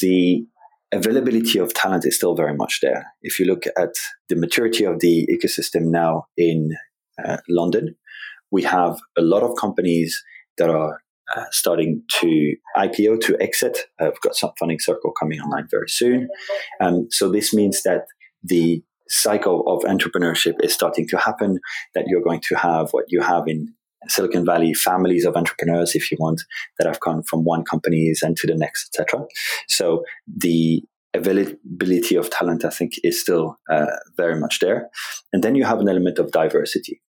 The 0.00 0.44
availability 0.92 1.58
of 1.58 1.74
talent 1.74 2.04
is 2.06 2.16
still 2.16 2.34
very 2.34 2.54
much 2.54 2.80
there. 2.82 3.06
If 3.22 3.38
you 3.38 3.46
look 3.46 3.64
at 3.78 3.94
the 4.28 4.36
maturity 4.36 4.84
of 4.84 5.00
the 5.00 5.26
ecosystem 5.30 5.90
now 5.90 6.26
in 6.36 6.70
uh, 7.22 7.38
London, 7.48 7.96
we 8.50 8.62
have 8.62 8.98
a 9.16 9.22
lot 9.22 9.42
of 9.42 9.56
companies 9.58 10.22
that 10.58 10.68
are 10.68 11.00
uh, 11.34 11.44
starting 11.50 12.02
to 12.20 12.54
IPO 12.76 13.20
to 13.22 13.40
exit. 13.40 13.78
We've 14.00 14.20
got 14.20 14.36
some 14.36 14.52
funding 14.58 14.78
circle 14.78 15.12
coming 15.18 15.40
online 15.40 15.66
very 15.70 15.88
soon. 15.88 16.28
Um, 16.80 17.08
so 17.10 17.30
this 17.30 17.54
means 17.54 17.82
that 17.84 18.04
the 18.42 18.82
cycle 19.08 19.64
of 19.66 19.84
entrepreneurship 19.84 20.54
is 20.62 20.74
starting 20.74 21.06
to 21.08 21.16
happen, 21.16 21.58
that 21.94 22.04
you're 22.06 22.22
going 22.22 22.42
to 22.48 22.54
have 22.56 22.90
what 22.90 23.06
you 23.08 23.20
have 23.20 23.44
in 23.46 23.74
Silicon 24.08 24.44
Valley, 24.44 24.74
families 24.74 25.24
of 25.24 25.36
entrepreneurs, 25.36 25.94
if 25.94 26.10
you 26.10 26.16
want, 26.20 26.42
that 26.78 26.86
have 26.86 27.00
come 27.00 27.22
from 27.22 27.44
one 27.44 27.64
companies 27.64 28.22
and 28.22 28.36
to 28.36 28.46
the 28.46 28.54
next, 28.54 28.88
etc. 28.98 29.26
So 29.68 30.04
the 30.26 30.82
availability 31.14 32.16
of 32.16 32.30
talent, 32.30 32.64
I 32.64 32.70
think, 32.70 32.92
is 33.02 33.20
still 33.20 33.58
uh, 33.70 33.86
very 34.16 34.38
much 34.38 34.60
there. 34.60 34.90
And 35.32 35.42
then 35.42 35.54
you 35.54 35.64
have 35.64 35.80
an 35.80 35.88
element 35.88 36.18
of 36.18 36.32
diversity. 36.32 37.02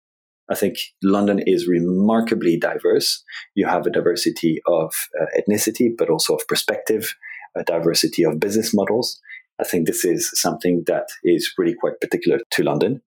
I 0.50 0.54
think 0.54 0.76
London 1.02 1.38
is 1.46 1.68
remarkably 1.68 2.58
diverse. 2.58 3.22
You 3.54 3.66
have 3.66 3.86
a 3.86 3.90
diversity 3.90 4.60
of 4.66 4.92
uh, 5.20 5.26
ethnicity, 5.38 5.90
but 5.96 6.10
also 6.10 6.34
of 6.34 6.46
perspective, 6.48 7.14
a 7.56 7.62
diversity 7.62 8.24
of 8.24 8.40
business 8.40 8.74
models. 8.74 9.20
I 9.60 9.64
think 9.64 9.86
this 9.86 10.04
is 10.04 10.30
something 10.34 10.82
that 10.86 11.08
is 11.22 11.52
really 11.56 11.74
quite 11.74 12.00
particular 12.00 12.40
to 12.50 12.62
London. 12.62 13.02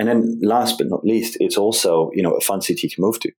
And 0.00 0.08
then, 0.08 0.40
last 0.42 0.78
but 0.78 0.88
not 0.88 1.04
least, 1.04 1.36
it's 1.40 1.58
also 1.58 2.10
you 2.14 2.22
know 2.22 2.32
a 2.32 2.40
fun 2.40 2.62
city 2.62 2.88
to 2.88 3.00
move 3.00 3.20
to. 3.20 3.30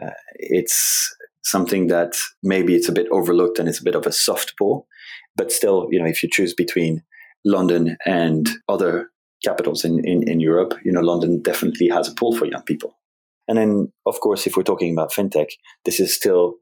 Uh, 0.00 0.10
it's 0.34 1.12
something 1.42 1.88
that 1.88 2.14
maybe 2.44 2.76
it's 2.76 2.88
a 2.88 2.92
bit 2.92 3.08
overlooked 3.10 3.58
and 3.58 3.68
it's 3.68 3.80
a 3.80 3.84
bit 3.84 3.96
of 3.96 4.06
a 4.06 4.12
soft 4.12 4.54
pull, 4.56 4.86
but 5.34 5.50
still, 5.50 5.88
you 5.90 5.98
know, 5.98 6.06
if 6.06 6.22
you 6.22 6.28
choose 6.32 6.54
between 6.54 7.02
London 7.44 7.96
and 8.06 8.48
other 8.68 9.10
capitals 9.44 9.84
in, 9.84 10.06
in, 10.06 10.22
in 10.28 10.38
Europe, 10.38 10.74
you 10.84 10.92
know, 10.92 11.00
London 11.00 11.42
definitely 11.42 11.88
has 11.88 12.08
a 12.08 12.14
pull 12.14 12.36
for 12.36 12.46
young 12.46 12.62
people. 12.62 12.96
And 13.48 13.58
then, 13.58 13.92
of 14.06 14.20
course, 14.20 14.46
if 14.46 14.56
we're 14.56 14.62
talking 14.62 14.92
about 14.92 15.12
fintech, 15.12 15.48
this 15.84 15.98
is 15.98 16.14
still 16.14 16.54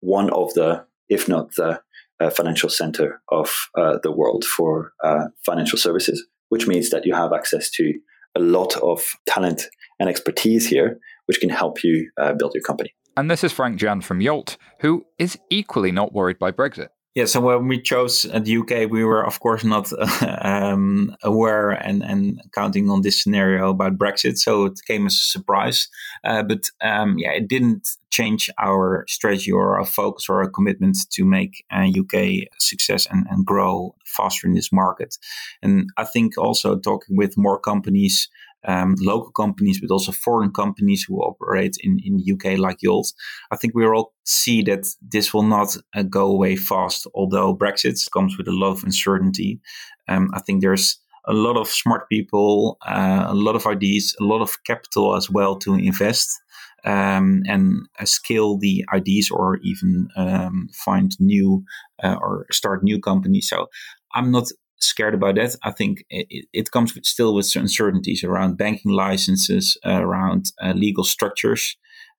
one 0.00 0.28
of 0.28 0.52
the, 0.52 0.84
if 1.08 1.26
not 1.26 1.54
the 1.54 1.80
uh, 2.20 2.28
financial 2.28 2.68
center 2.68 3.22
of 3.32 3.70
uh, 3.78 3.96
the 4.02 4.12
world 4.12 4.44
for 4.44 4.92
uh, 5.02 5.28
financial 5.46 5.78
services, 5.78 6.26
which 6.50 6.66
means 6.66 6.90
that 6.90 7.06
you 7.06 7.14
have 7.14 7.32
access 7.32 7.70
to 7.70 7.94
a 8.36 8.38
lot 8.38 8.76
of 8.76 9.16
talent 9.26 9.62
and 9.98 10.08
expertise 10.08 10.68
here, 10.68 10.98
which 11.26 11.40
can 11.40 11.48
help 11.48 11.82
you 11.82 12.10
uh, 12.20 12.34
build 12.34 12.52
your 12.54 12.62
company. 12.62 12.94
And 13.16 13.30
this 13.30 13.42
is 13.42 13.52
Frank 13.52 13.78
Jan 13.78 14.02
from 14.02 14.20
Yolt, 14.20 14.58
who 14.80 15.06
is 15.18 15.38
equally 15.50 15.90
not 15.90 16.12
worried 16.12 16.38
by 16.38 16.52
Brexit. 16.52 16.88
Yeah, 17.16 17.24
so 17.24 17.40
when 17.40 17.66
we 17.66 17.80
chose 17.80 18.26
uh, 18.26 18.40
the 18.40 18.58
UK, 18.58 18.90
we 18.90 19.02
were 19.02 19.24
of 19.24 19.40
course 19.40 19.64
not 19.64 19.90
um, 20.42 21.16
aware 21.22 21.70
and, 21.70 22.02
and 22.02 22.42
counting 22.54 22.90
on 22.90 23.00
this 23.00 23.22
scenario 23.22 23.70
about 23.70 23.96
Brexit, 23.96 24.36
so 24.36 24.66
it 24.66 24.78
came 24.86 25.06
as 25.06 25.14
a 25.14 25.30
surprise. 25.30 25.88
Uh, 26.24 26.42
but 26.42 26.68
um, 26.82 27.16
yeah, 27.18 27.32
it 27.32 27.48
didn't 27.48 27.88
change 28.10 28.50
our 28.58 29.06
strategy 29.08 29.50
or 29.50 29.78
our 29.78 29.86
focus 29.86 30.26
or 30.28 30.42
our 30.42 30.50
commitment 30.50 30.98
to 31.12 31.24
make 31.24 31.64
uh, 31.72 31.86
UK 31.86 32.48
success 32.60 33.06
and, 33.10 33.26
and 33.30 33.46
grow 33.46 33.94
faster 34.04 34.46
in 34.46 34.52
this 34.52 34.70
market. 34.70 35.16
And 35.62 35.88
I 35.96 36.04
think 36.04 36.36
also 36.36 36.78
talking 36.78 37.16
with 37.16 37.38
more 37.38 37.58
companies 37.58 38.28
um, 38.66 38.96
local 38.98 39.30
companies, 39.32 39.80
but 39.80 39.90
also 39.90 40.12
foreign 40.12 40.50
companies 40.50 41.04
who 41.04 41.16
operate 41.18 41.76
in, 41.80 41.98
in 42.04 42.16
the 42.16 42.32
UK, 42.32 42.58
like 42.58 42.82
Yolt. 42.82 43.12
I 43.50 43.56
think 43.56 43.74
we 43.74 43.86
all 43.86 44.12
see 44.24 44.62
that 44.62 44.86
this 45.00 45.32
will 45.32 45.44
not 45.44 45.76
uh, 45.94 46.02
go 46.02 46.26
away 46.26 46.56
fast, 46.56 47.06
although 47.14 47.56
Brexit 47.56 47.98
comes 48.12 48.36
with 48.36 48.48
a 48.48 48.52
lot 48.52 48.72
of 48.72 48.84
uncertainty. 48.84 49.60
Um, 50.08 50.30
I 50.34 50.40
think 50.40 50.60
there's 50.60 50.98
a 51.26 51.32
lot 51.32 51.56
of 51.56 51.68
smart 51.68 52.08
people, 52.08 52.78
uh, 52.86 53.26
a 53.28 53.34
lot 53.34 53.56
of 53.56 53.66
ideas, 53.66 54.14
a 54.20 54.24
lot 54.24 54.42
of 54.42 54.62
capital 54.64 55.16
as 55.16 55.30
well 55.30 55.56
to 55.58 55.74
invest. 55.74 56.40
Um, 56.84 57.42
and 57.48 57.88
uh, 57.98 58.04
scale 58.04 58.58
the 58.58 58.84
ideas 58.94 59.28
or 59.28 59.56
even 59.64 60.08
um, 60.16 60.68
find 60.72 61.10
new 61.18 61.64
uh, 62.04 62.14
or 62.20 62.46
start 62.52 62.84
new 62.84 63.00
companies. 63.00 63.48
So 63.48 63.66
I'm 64.14 64.30
not 64.30 64.52
scared 64.78 65.14
about 65.14 65.36
that. 65.36 65.56
I 65.62 65.70
think 65.70 66.04
it, 66.10 66.46
it 66.52 66.70
comes 66.70 66.94
with, 66.94 67.04
still 67.04 67.34
with 67.34 67.54
uncertainties 67.56 68.24
around 68.24 68.56
banking 68.56 68.92
licenses, 68.92 69.76
uh, 69.84 70.00
around 70.02 70.52
uh, 70.62 70.72
legal 70.72 71.04
structures. 71.04 71.76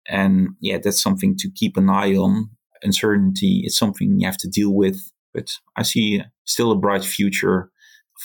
And 0.07 0.49
yeah, 0.61 0.77
that's 0.81 1.01
something 1.01 1.35
to 1.37 1.49
keep 1.49 1.77
an 1.77 1.89
eye 1.89 2.15
on. 2.15 2.51
Uncertainty 2.83 3.63
is 3.65 3.75
something 3.75 4.19
you 4.19 4.27
have 4.27 4.37
to 4.37 4.47
deal 4.47 4.73
with. 4.73 5.11
But 5.33 5.51
I 5.75 5.83
see 5.83 6.23
still 6.45 6.71
a 6.71 6.75
bright 6.75 7.03
future 7.03 7.71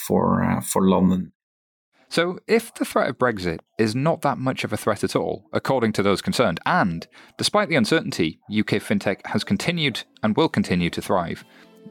for 0.07 0.43
uh, 0.43 0.61
for 0.61 0.89
London. 0.89 1.33
So, 2.09 2.39
if 2.47 2.75
the 2.75 2.85
threat 2.85 3.09
of 3.09 3.17
Brexit 3.17 3.61
is 3.79 3.95
not 3.95 4.21
that 4.21 4.37
much 4.37 4.65
of 4.65 4.73
a 4.73 4.77
threat 4.77 5.03
at 5.03 5.17
all, 5.17 5.47
according 5.51 5.93
to 5.93 6.03
those 6.03 6.21
concerned, 6.21 6.61
and 6.67 7.07
despite 7.39 7.71
the 7.71 7.77
uncertainty, 7.77 8.39
UK 8.51 8.83
fintech 8.83 9.27
has 9.27 9.45
continued 9.45 10.03
and 10.23 10.37
will 10.37 10.51
continue 10.51 10.91
to 10.91 11.01
thrive, 11.01 11.43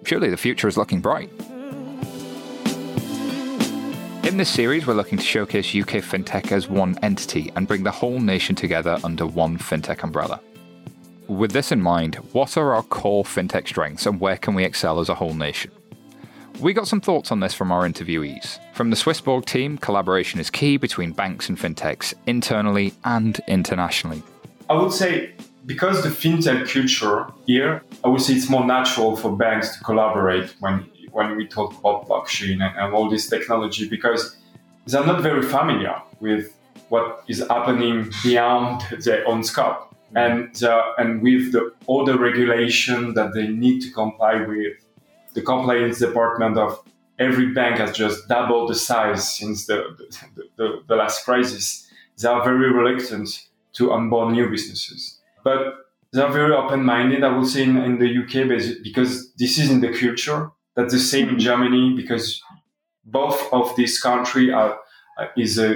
surely 0.04 0.30
the 0.30 0.38
future 0.38 0.68
is 0.68 0.78
looking 0.78 1.02
bright. 1.02 1.32
In 4.32 4.38
this 4.38 4.50
series, 4.50 4.88
we're 4.88 4.94
looking 4.94 5.18
to 5.18 5.26
showcase 5.26 5.76
UK 5.76 5.96
fintech 6.02 6.54
as 6.54 6.70
one 6.70 6.98
entity 7.02 7.52
and 7.58 7.68
bring 7.68 7.84
the 7.84 7.92
whole 7.92 8.18
nation 8.18 8.56
together 8.56 8.98
under 9.04 9.28
one 9.28 9.58
fintech 9.58 10.04
umbrella. 10.04 10.40
With 11.28 11.52
this 11.52 11.74
in 11.74 11.82
mind, 11.82 12.16
what 12.32 12.56
are 12.56 12.74
our 12.74 12.84
core 12.84 13.26
fintech 13.26 13.68
strengths 13.68 14.06
and 14.06 14.22
where 14.22 14.38
can 14.38 14.54
we 14.54 14.64
excel 14.64 15.02
as 15.02 15.10
a 15.10 15.16
whole 15.16 15.34
nation? 15.34 15.70
We 16.62 16.72
got 16.72 16.88
some 16.88 17.02
thoughts 17.02 17.30
on 17.30 17.42
this 17.42 17.54
from 17.54 17.74
our 17.74 17.86
interviewees. 17.86 18.58
From 18.74 18.90
the 18.90 18.96
Swissborg 18.96 19.44
team, 19.44 19.78
collaboration 19.78 20.40
is 20.40 20.50
key 20.50 20.78
between 20.78 21.12
banks 21.12 21.50
and 21.50 21.60
fintechs, 21.60 22.14
internally 22.26 22.94
and 23.04 23.38
internationally. 23.50 24.24
I 24.70 24.76
would 24.76 24.94
say 24.94 25.34
because 25.66 26.04
the 26.04 26.10
fintech 26.10 26.72
culture 26.72 27.28
here, 27.46 27.84
I 28.02 28.08
would 28.08 28.22
say 28.22 28.36
it's 28.36 28.50
more 28.50 28.66
natural 28.66 29.18
for 29.18 29.36
banks 29.36 29.78
to 29.78 29.84
collaborate 29.84 30.56
when 30.62 30.90
when 31.12 31.36
we 31.36 31.48
talk 31.48 31.78
about 31.78 32.08
blockchain 32.08 32.64
and, 32.66 32.78
and 32.78 32.94
all 32.94 33.10
this 33.10 33.28
technology 33.28 33.88
because 33.88 34.38
they're 34.88 35.06
not 35.06 35.22
very 35.22 35.44
familiar 35.44 36.02
with 36.20 36.54
what 36.90 37.24
is 37.28 37.40
happening 37.50 38.12
beyond 38.24 38.82
their 39.04 39.28
own 39.28 39.44
scope. 39.44 39.88
and 40.16 40.64
uh, 40.64 40.92
and 40.98 41.22
with 41.22 41.56
all 41.88 42.04
the 42.04 42.14
other 42.14 42.22
regulation 42.22 43.14
that 43.14 43.34
they 43.34 43.48
need 43.48 43.80
to 43.82 43.90
comply 43.92 44.36
with, 44.46 44.74
the 45.34 45.42
compliance 45.42 46.00
department 46.00 46.58
of 46.58 46.84
every 47.18 47.54
bank 47.54 47.78
has 47.78 47.96
just 47.96 48.28
doubled 48.28 48.70
the 48.70 48.76
size 48.76 49.38
since 49.38 49.68
the 49.68 49.78
the, 49.98 50.44
the, 50.58 50.84
the 50.88 50.96
last 50.96 51.24
crisis. 51.24 51.88
They 52.18 52.28
are 52.28 52.44
very 52.44 52.72
reluctant 52.72 53.48
to 53.74 53.94
onboard 53.94 54.34
new 54.34 54.50
businesses, 54.50 55.20
but 55.44 55.60
they 56.12 56.22
are 56.22 56.32
very 56.32 56.54
open-minded. 56.54 57.24
I 57.24 57.36
would 57.36 57.48
say 57.48 57.64
in, 57.64 57.78
in 57.78 58.00
the 58.00 58.10
UK 58.22 58.34
because 58.84 59.32
this 59.34 59.58
is 59.58 59.72
in 59.72 59.80
the 59.80 59.94
culture. 59.98 60.52
That's 60.76 60.94
the 60.94 61.00
same 61.00 61.30
in 61.30 61.40
Germany 61.40 61.94
because 61.96 62.42
both 63.04 63.52
of 63.52 63.76
these 63.76 64.00
countries 64.00 64.52
are 64.54 64.80
is 65.36 65.58
a 65.58 65.76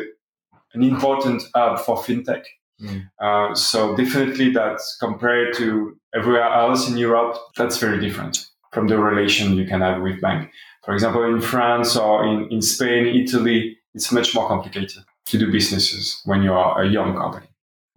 an 0.73 0.83
important 0.83 1.43
hub 1.55 1.79
for 1.79 1.97
fintech. 1.97 2.43
Mm. 2.81 3.09
Uh, 3.19 3.55
so 3.55 3.95
definitely 3.95 4.51
that 4.51 4.79
compared 4.99 5.53
to 5.55 5.97
everywhere 6.13 6.43
else 6.43 6.89
in 6.89 6.97
Europe, 6.97 7.37
that's 7.55 7.77
very 7.77 7.99
different 7.99 8.45
from 8.73 8.87
the 8.87 8.97
relation 8.97 9.53
you 9.53 9.65
can 9.65 9.81
have 9.81 10.01
with 10.01 10.19
bank. 10.19 10.51
For 10.83 10.93
example, 10.93 11.23
in 11.23 11.41
France 11.41 11.95
or 11.95 12.25
in, 12.25 12.51
in 12.51 12.61
Spain, 12.61 13.07
Italy, 13.07 13.77
it's 13.93 14.11
much 14.11 14.35
more 14.35 14.47
complicated 14.47 15.03
to 15.27 15.37
do 15.37 15.51
businesses 15.51 16.21
when 16.25 16.43
you 16.43 16.53
are 16.53 16.81
a 16.81 16.87
young 16.87 17.15
company. 17.15 17.47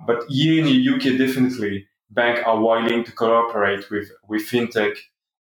But 0.07 0.25
here 0.29 0.61
in 0.61 0.67
the 0.67 0.95
UK, 0.95 1.19
definitely 1.19 1.89
banks 2.11 2.41
are 2.47 2.61
willing 2.61 3.05
to 3.05 3.13
cooperate 3.13 3.91
with, 3.91 4.11
with 4.29 4.43
fintech 4.43 4.97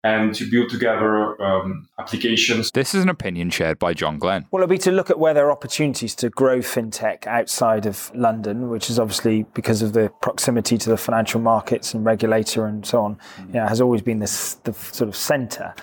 and 0.05 0.35
to 0.35 0.49
build 0.49 0.69
together 0.69 1.40
um, 1.43 1.88
applications. 1.99 2.71
This 2.71 2.95
is 2.95 3.03
an 3.03 3.09
opinion 3.09 3.49
shared 3.49 3.79
by 3.79 3.95
John 3.95 4.19
Glen. 4.19 4.47
Well, 4.51 4.62
it'll 4.62 4.71
be 4.71 4.79
to 4.79 4.93
look 4.93 5.09
at 5.09 5.19
where 5.19 5.33
there 5.33 5.47
are 5.47 5.51
opportunities 5.53 6.14
to 6.17 6.29
grow 6.29 6.59
fintech 6.59 7.27
outside 7.27 7.87
of 7.87 8.12
London, 8.14 8.69
which 8.69 8.90
is 8.90 8.99
obviously 8.99 9.45
because 9.55 9.81
of 9.81 9.95
the 9.95 10.12
proximity 10.21 10.77
to 10.77 10.90
the 10.90 10.99
financial 10.99 11.40
markets 11.40 11.95
and 11.95 12.05
regulator 12.05 12.67
and 12.67 12.85
so 12.85 13.01
on, 13.01 13.19
you 13.49 13.55
know, 13.55 13.67
has 13.67 13.81
always 13.81 14.03
been 14.03 14.19
this, 14.19 14.55
the 14.64 14.75
sort 14.75 15.09
of 15.09 15.17
centre. 15.17 15.75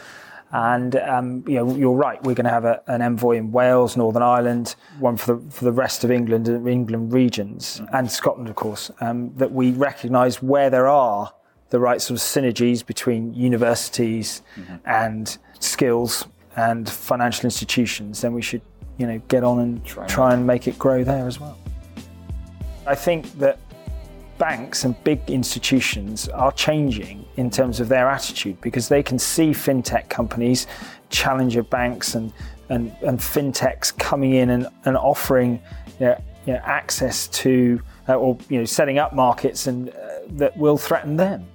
And 0.54 0.98
um, 0.98 1.44
you 1.48 1.56
know, 1.56 1.76
you're 1.76 1.96
right. 1.96 2.22
We're 2.24 2.36
going 2.36 2.46
to 2.46 2.52
have 2.52 2.66
a, 2.66 2.84
an 2.88 3.02
envoy 3.02 3.38
in 3.38 3.52
Wales, 3.52 3.96
Northern 3.98 4.22
Ireland, 4.22 4.76
one 5.00 5.16
for 5.16 5.36
the 5.36 5.50
for 5.50 5.64
the 5.64 5.72
rest 5.72 6.04
of 6.04 6.12
England, 6.12 6.50
and 6.50 6.68
England 6.68 7.14
regions, 7.14 7.82
and 7.94 8.12
Scotland, 8.12 8.50
of 8.50 8.56
course. 8.56 8.92
Um, 9.00 9.34
that 9.38 9.54
we 9.54 9.72
recognise 9.72 10.44
where 10.44 10.70
there 10.70 10.90
are 10.90 11.32
the 11.72 11.80
right 11.80 12.00
sort 12.02 12.20
of 12.20 12.24
synergies 12.24 12.86
between 12.86 13.34
universities 13.34 14.44
mm-hmm. 14.56 14.76
and 14.86 15.38
skills 15.60 16.28
and 16.56 16.88
financial 16.88 17.46
institutions, 17.46 18.22
then 18.22 18.34
we 18.34 18.42
should, 18.42 18.62
you 18.98 19.08
know, 19.08 19.20
get 19.30 19.44
on 19.44 19.60
and 19.60 19.84
try, 19.84 20.06
try 20.06 20.34
and 20.34 20.46
make 20.46 20.68
it 20.68 20.78
grow 20.78 21.04
there 21.04 21.26
as 21.26 21.40
well. 21.40 21.58
I 22.86 22.94
think 22.94 23.32
that 23.40 23.58
banks 24.38 24.84
and 24.84 25.02
big 25.04 25.22
institutions 25.30 26.28
are 26.30 26.52
changing 26.52 27.26
in 27.38 27.50
terms 27.50 27.80
of 27.80 27.88
their 27.88 28.10
attitude 28.10 28.60
because 28.60 28.90
they 28.90 29.02
can 29.02 29.18
see 29.18 29.52
fintech 29.52 30.10
companies, 30.10 30.68
challenger 31.10 31.64
banks, 31.64 32.16
and 32.16 32.34
and, 32.70 32.96
and 33.02 33.20
fintechs 33.20 33.98
coming 33.98 34.34
in 34.34 34.50
and, 34.50 34.68
and 34.86 34.96
offering 34.96 35.62
you 36.00 36.06
know, 36.06 36.24
you 36.46 36.54
know, 36.54 36.60
access 36.64 37.28
to 37.28 37.82
uh, 38.08 38.16
or 38.16 38.38
you 38.50 38.60
know 38.60 38.66
setting 38.66 38.98
up 38.98 39.14
markets 39.14 39.68
and 39.68 39.90
uh, 39.90 39.94
that 40.30 40.56
will 40.58 40.78
threaten 40.78 41.18
them. 41.18 41.46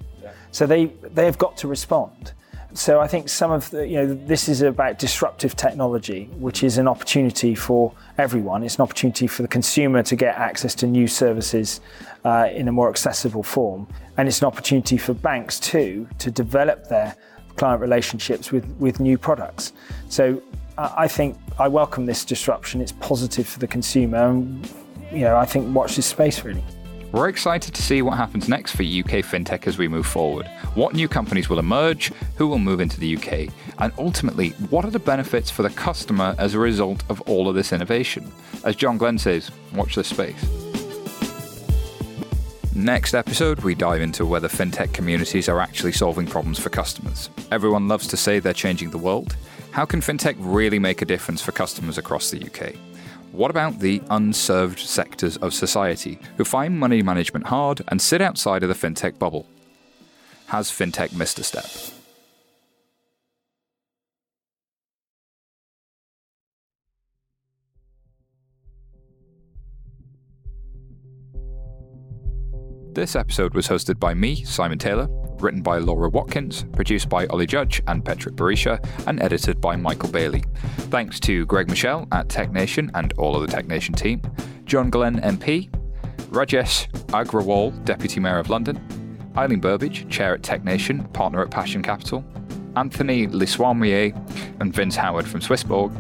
So 0.51 0.67
they 0.67 0.87
they 0.87 1.25
have 1.25 1.39
got 1.39 1.57
to 1.59 1.69
respond. 1.69 2.33
So 2.77 3.01
I 3.01 3.07
think 3.07 3.31
some 3.31 3.53
of 3.53 3.71
the 3.71 3.89
you 3.89 3.97
know 3.97 4.15
this 4.15 4.49
is 4.49 4.61
about 4.61 4.99
disruptive 4.99 5.57
technology, 5.57 6.29
which 6.39 6.63
is 6.63 6.77
an 6.77 6.87
opportunity 6.87 7.55
for 7.55 7.93
everyone. 8.19 8.63
It's 8.63 8.77
an 8.77 8.83
opportunity 8.83 9.27
for 9.27 9.43
the 9.43 9.49
consumer 9.49 10.03
to 10.03 10.17
get 10.17 10.37
access 10.37 10.75
to 10.77 10.87
new 10.87 11.07
services 11.07 11.81
uh, 12.25 12.49
in 12.53 12.69
a 12.69 12.73
more 12.73 12.91
accessible 12.91 13.43
form, 13.43 13.87
and 14.19 14.29
it's 14.29 14.41
an 14.41 14.47
opportunity 14.47 14.99
for 14.99 15.15
banks 15.15 15.59
too 15.59 16.07
to 16.19 16.31
develop 16.31 16.89
their 16.89 17.17
client 17.57 17.81
relationships 17.81 18.53
with 18.53 18.67
with 18.79 19.01
new 19.01 19.17
products. 19.17 19.73
So 20.11 20.43
uh, 20.77 20.93
I 20.97 21.09
think 21.09 21.39
I 21.59 21.69
welcome 21.69 22.05
this 22.05 22.25
disruption. 22.27 22.83
It's 22.83 22.93
positive 22.93 23.49
for 23.49 23.59
the 23.59 23.67
consumer, 23.67 24.29
and 24.29 24.71
you 25.11 25.21
know 25.21 25.37
I 25.37 25.47
think 25.47 25.75
watch 25.75 25.97
this 25.97 26.07
space 26.07 26.45
really. 26.45 26.65
We're 27.13 27.29
excited 27.29 27.73
to 27.75 27.83
see 27.83 28.03
what 28.03 28.17
happens 28.17 28.49
next 28.49 28.73
for 28.73 28.83
UK 28.83 29.23
fintech 29.23 29.67
as 29.67 29.79
we 29.79 29.89
move 29.89 30.07
forward. 30.07 30.47
What 30.75 30.95
new 30.95 31.09
companies 31.09 31.49
will 31.49 31.61
emerge, 31.61 32.13
who 32.37 32.49
will 32.49 32.59
move 32.59 32.81
into 32.81 32.99
the 32.99 33.17
UK, 33.17 33.53
and 33.79 33.93
ultimately, 33.97 34.51
what 34.71 34.85
are 34.85 34.91
the 34.91 34.99
benefits 34.99 35.51
for 35.51 35.63
the 35.63 35.71
customer 35.71 36.35
as 36.39 36.55
a 36.55 36.59
result 36.59 37.05
of 37.09 37.21
all 37.23 37.49
of 37.49 37.55
this 37.55 37.73
innovation? 37.73 38.31
As 38.65 38.77
John 38.77 38.99
Glen 38.99 39.19
says, 39.19 39.51
watch 39.75 39.95
this 39.95 40.09
space. 40.09 40.45
Next 42.75 43.15
episode, 43.15 43.61
we 43.61 43.75
dive 43.75 44.03
into 44.03 44.27
whether 44.27 44.49
fintech 44.49 44.93
communities 44.93 45.49
are 45.49 45.61
actually 45.61 45.93
solving 45.93 46.27
problems 46.27 46.59
for 46.59 46.69
customers. 46.71 47.31
Everyone 47.51 47.89
loves 47.89 48.07
to 48.09 48.17
say 48.17 48.41
they're 48.41 48.53
changing 48.53 48.91
the 48.91 48.99
world. 48.99 49.37
How 49.71 49.87
can 49.87 50.01
fintech 50.01 50.37
really 50.39 50.79
make 50.79 51.01
a 51.03 51.07
difference 51.07 51.41
for 51.41 51.53
customers 51.53 51.99
across 51.99 52.31
the 52.31 52.45
UK? 52.45 52.75
What 53.33 53.51
about 53.51 53.81
the 53.81 54.03
unserved 54.09 54.79
sectors 54.79 55.37
of 55.39 55.53
society 55.53 56.19
who 56.37 56.45
find 56.45 56.79
money 56.79 57.03
management 57.03 57.47
hard 57.47 57.83
and 57.89 58.01
sit 58.01 58.23
outside 58.23 58.63
of 58.63 58.69
the 58.69 58.75
fintech 58.75 59.19
bubble? 59.19 59.47
Has 60.47 60.71
fintech 60.71 61.13
missed 61.13 61.39
a 61.39 61.45
step? 61.45 61.67
This 72.95 73.15
episode 73.15 73.53
was 73.53 73.69
hosted 73.69 74.01
by 74.01 74.15
me, 74.15 74.43
Simon 74.45 74.79
Taylor, 74.79 75.07
written 75.41 75.63
by 75.63 75.79
Laura 75.79 76.09
Watkins, 76.09 76.65
produced 76.73 77.09
by 77.09 77.27
Ollie 77.27 77.47
Judge 77.47 77.83
and 77.87 78.05
Patrick 78.05 78.35
Barisha, 78.37 78.85
and 79.07 79.23
edited 79.23 79.61
by 79.61 79.77
Michael 79.77 80.11
Bailey. 80.11 80.45
Thanks 80.91 81.21
to 81.21 81.47
Greg 81.47 81.69
Michel 81.69 82.07
at 82.13 82.29
TechNation 82.29 82.91
and 82.95 83.13
all 83.15 83.37
of 83.37 83.49
the 83.49 83.57
TechNation 83.57 83.97
team, 83.97 84.21
John 84.65 84.91
Glen 84.91 85.21
MP, 85.21 85.71
Rajesh 86.31 86.91
Agrawal, 87.07 87.85
Deputy 87.85 88.21
Mayor 88.21 88.39
of 88.39 88.51
London, 88.51 88.81
Eileen 89.37 89.61
Burbidge, 89.61 90.09
Chair 90.11 90.35
at 90.35 90.43
TechNation, 90.43 91.13
Partner 91.13 91.43
at 91.43 91.51
Passion 91.51 91.83
Capital, 91.83 92.25
Anthony 92.77 93.27
Lesoismier 93.27 94.15
and 94.61 94.73
Vince 94.73 94.97
Howard 94.97 95.27
from 95.27 95.41
Swissborg, 95.41 95.95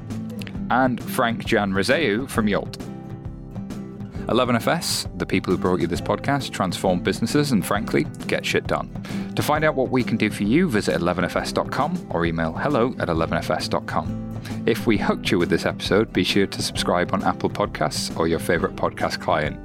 and 0.70 1.02
Frank 1.02 1.44
Jan 1.44 1.72
Risseeuw 1.72 2.28
from 2.28 2.48
Yolt. 2.48 2.78
11FS, 4.26 5.18
the 5.18 5.26
people 5.26 5.52
who 5.52 5.58
brought 5.58 5.80
you 5.80 5.86
this 5.86 6.00
podcast, 6.00 6.50
transform 6.50 7.00
businesses 7.00 7.52
and 7.52 7.64
frankly, 7.64 8.04
get 8.26 8.44
shit 8.44 8.66
done. 8.66 8.90
To 9.36 9.42
find 9.42 9.64
out 9.64 9.74
what 9.74 9.90
we 9.90 10.02
can 10.02 10.16
do 10.16 10.30
for 10.30 10.42
you, 10.42 10.68
visit 10.68 11.00
11fs.com 11.00 12.08
or 12.10 12.24
email 12.24 12.52
hello 12.52 12.94
at 12.98 13.08
11fs.com. 13.08 14.26
If 14.66 14.86
we 14.86 14.98
hooked 14.98 15.30
you 15.30 15.38
with 15.38 15.48
this 15.48 15.64
episode, 15.64 16.12
be 16.12 16.24
sure 16.24 16.46
to 16.46 16.62
subscribe 16.62 17.12
on 17.12 17.22
Apple 17.22 17.50
Podcasts 17.50 18.16
or 18.18 18.26
your 18.28 18.40
favourite 18.40 18.76
podcast 18.76 19.20
client. 19.20 19.58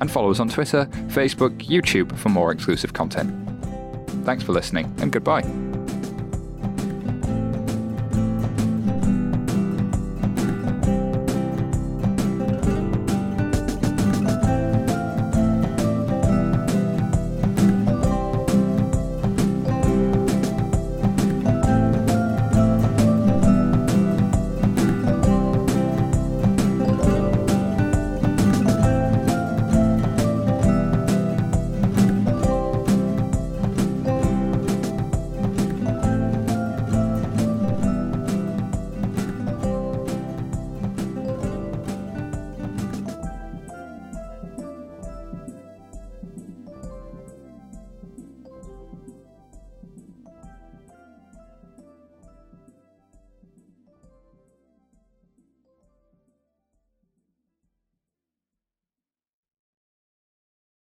And 0.00 0.10
follow 0.10 0.30
us 0.30 0.40
on 0.40 0.48
Twitter, 0.48 0.86
Facebook, 1.08 1.56
YouTube 1.66 2.16
for 2.18 2.28
more 2.28 2.50
exclusive 2.50 2.92
content. 2.92 3.32
Thanks 4.24 4.42
for 4.42 4.52
listening 4.52 4.92
and 4.98 5.12
goodbye. 5.12 5.73